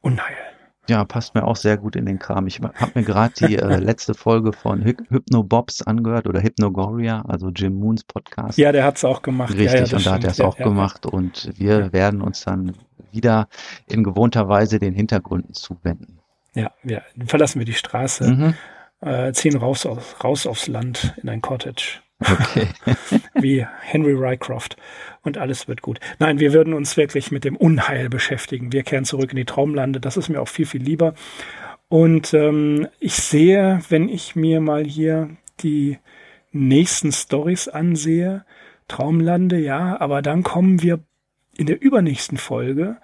Unheil. 0.00 0.47
Ja, 0.88 1.04
passt 1.04 1.34
mir 1.34 1.44
auch 1.44 1.56
sehr 1.56 1.76
gut 1.76 1.96
in 1.96 2.06
den 2.06 2.18
Kram. 2.18 2.46
Ich 2.46 2.60
habe 2.60 2.92
mir 2.94 3.04
gerade 3.04 3.34
die 3.34 3.56
äh, 3.56 3.76
letzte 3.78 4.14
Folge 4.14 4.52
von 4.54 4.84
Hy 4.84 4.96
Hypnobobs 5.10 5.82
angehört 5.82 6.26
oder 6.26 6.42
Hypnogoria, 6.42 7.22
also 7.28 7.50
Jim 7.50 7.74
Moons 7.74 8.04
Podcast. 8.04 8.56
Ja, 8.56 8.72
der 8.72 8.84
hat's 8.84 9.04
auch 9.04 9.20
gemacht. 9.20 9.52
Richtig, 9.52 9.90
ja, 9.90 9.96
und 9.96 10.06
da 10.06 10.12
hat 10.12 10.24
er 10.24 10.30
es 10.30 10.40
auch 10.40 10.58
ja, 10.58 10.64
gemacht. 10.64 11.04
Und 11.04 11.50
wir 11.58 11.92
werden 11.92 12.22
uns 12.22 12.44
dann 12.44 12.72
wieder 13.12 13.48
in 13.86 14.02
gewohnter 14.02 14.48
Weise 14.48 14.78
den 14.78 14.94
Hintergründen 14.94 15.52
zuwenden. 15.52 16.20
Ja, 16.54 16.72
wir 16.82 17.02
verlassen 17.26 17.58
wir 17.58 17.66
die 17.66 17.74
Straße, 17.74 18.30
mhm. 18.30 18.54
äh, 19.00 19.32
ziehen 19.32 19.56
raus, 19.56 19.86
raus 20.24 20.46
aufs 20.46 20.68
Land 20.68 21.14
in 21.22 21.28
ein 21.28 21.42
Cottage. 21.42 22.00
Okay. 22.20 22.68
Wie 23.34 23.66
Henry 23.80 24.12
Rycroft. 24.12 24.76
Und 25.22 25.38
alles 25.38 25.68
wird 25.68 25.82
gut. 25.82 26.00
Nein, 26.18 26.40
wir 26.40 26.52
würden 26.52 26.74
uns 26.74 26.96
wirklich 26.96 27.30
mit 27.30 27.44
dem 27.44 27.56
Unheil 27.56 28.08
beschäftigen. 28.08 28.72
Wir 28.72 28.82
kehren 28.82 29.04
zurück 29.04 29.30
in 29.30 29.36
die 29.36 29.44
Traumlande. 29.44 30.00
Das 30.00 30.16
ist 30.16 30.28
mir 30.28 30.40
auch 30.40 30.48
viel, 30.48 30.66
viel 30.66 30.82
lieber. 30.82 31.14
Und 31.88 32.34
ähm, 32.34 32.88
ich 32.98 33.14
sehe, 33.14 33.80
wenn 33.88 34.08
ich 34.08 34.36
mir 34.36 34.60
mal 34.60 34.84
hier 34.84 35.30
die 35.60 35.98
nächsten 36.52 37.12
Stories 37.12 37.68
ansehe, 37.68 38.44
Traumlande, 38.88 39.58
ja, 39.58 40.00
aber 40.00 40.22
dann 40.22 40.42
kommen 40.42 40.82
wir 40.82 41.00
in 41.56 41.66
der 41.66 41.80
übernächsten 41.80 42.38
Folge 42.38 42.96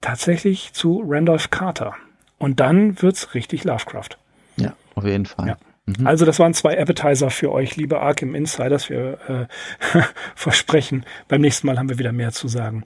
tatsächlich 0.00 0.72
zu 0.72 1.02
Randolph 1.06 1.50
Carter. 1.50 1.94
Und 2.38 2.60
dann 2.60 3.00
wird's 3.00 3.34
richtig 3.34 3.64
Lovecraft. 3.64 4.18
Ja, 4.56 4.74
auf 4.94 5.04
jeden 5.04 5.26
Fall. 5.26 5.48
Ja. 5.48 5.56
Mhm. 5.86 6.06
Also 6.06 6.24
das 6.24 6.38
waren 6.38 6.52
zwei 6.52 6.78
Appetizer 6.78 7.30
für 7.30 7.52
euch, 7.52 7.76
liebe 7.76 8.00
Arkham 8.00 8.34
Insiders. 8.34 8.90
Wir 8.90 9.18
äh, 9.28 10.02
versprechen, 10.34 11.06
beim 11.28 11.40
nächsten 11.40 11.66
Mal 11.66 11.78
haben 11.78 11.88
wir 11.88 11.98
wieder 11.98 12.12
mehr 12.12 12.32
zu 12.32 12.48
sagen. 12.48 12.84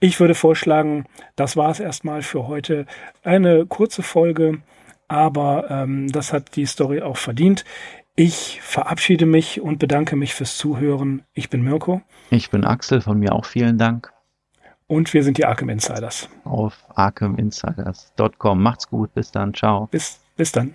Ich 0.00 0.20
würde 0.20 0.34
vorschlagen, 0.34 1.06
das 1.34 1.56
war 1.56 1.70
es 1.70 1.80
erstmal 1.80 2.22
für 2.22 2.46
heute. 2.46 2.86
Eine 3.22 3.66
kurze 3.66 4.02
Folge, 4.02 4.58
aber 5.08 5.70
ähm, 5.70 6.12
das 6.12 6.32
hat 6.32 6.56
die 6.56 6.66
Story 6.66 7.00
auch 7.02 7.16
verdient. 7.16 7.64
Ich 8.14 8.60
verabschiede 8.60 9.24
mich 9.24 9.62
und 9.62 9.78
bedanke 9.78 10.16
mich 10.16 10.34
fürs 10.34 10.58
Zuhören. 10.58 11.22
Ich 11.32 11.48
bin 11.48 11.62
Mirko. 11.62 12.02
Ich 12.28 12.50
bin 12.50 12.64
Axel, 12.64 13.00
von 13.00 13.18
mir 13.18 13.32
auch 13.32 13.46
vielen 13.46 13.78
Dank. 13.78 14.12
Und 14.86 15.14
wir 15.14 15.24
sind 15.24 15.38
die 15.38 15.46
Arkham 15.46 15.70
Insiders. 15.70 16.28
Auf 16.44 16.84
arkhaminsiders.com. 16.94 18.62
Macht's 18.62 18.88
gut. 18.88 19.14
Bis 19.14 19.30
dann. 19.30 19.54
Ciao. 19.54 19.86
Bis, 19.90 20.20
bis 20.36 20.52
dann. 20.52 20.74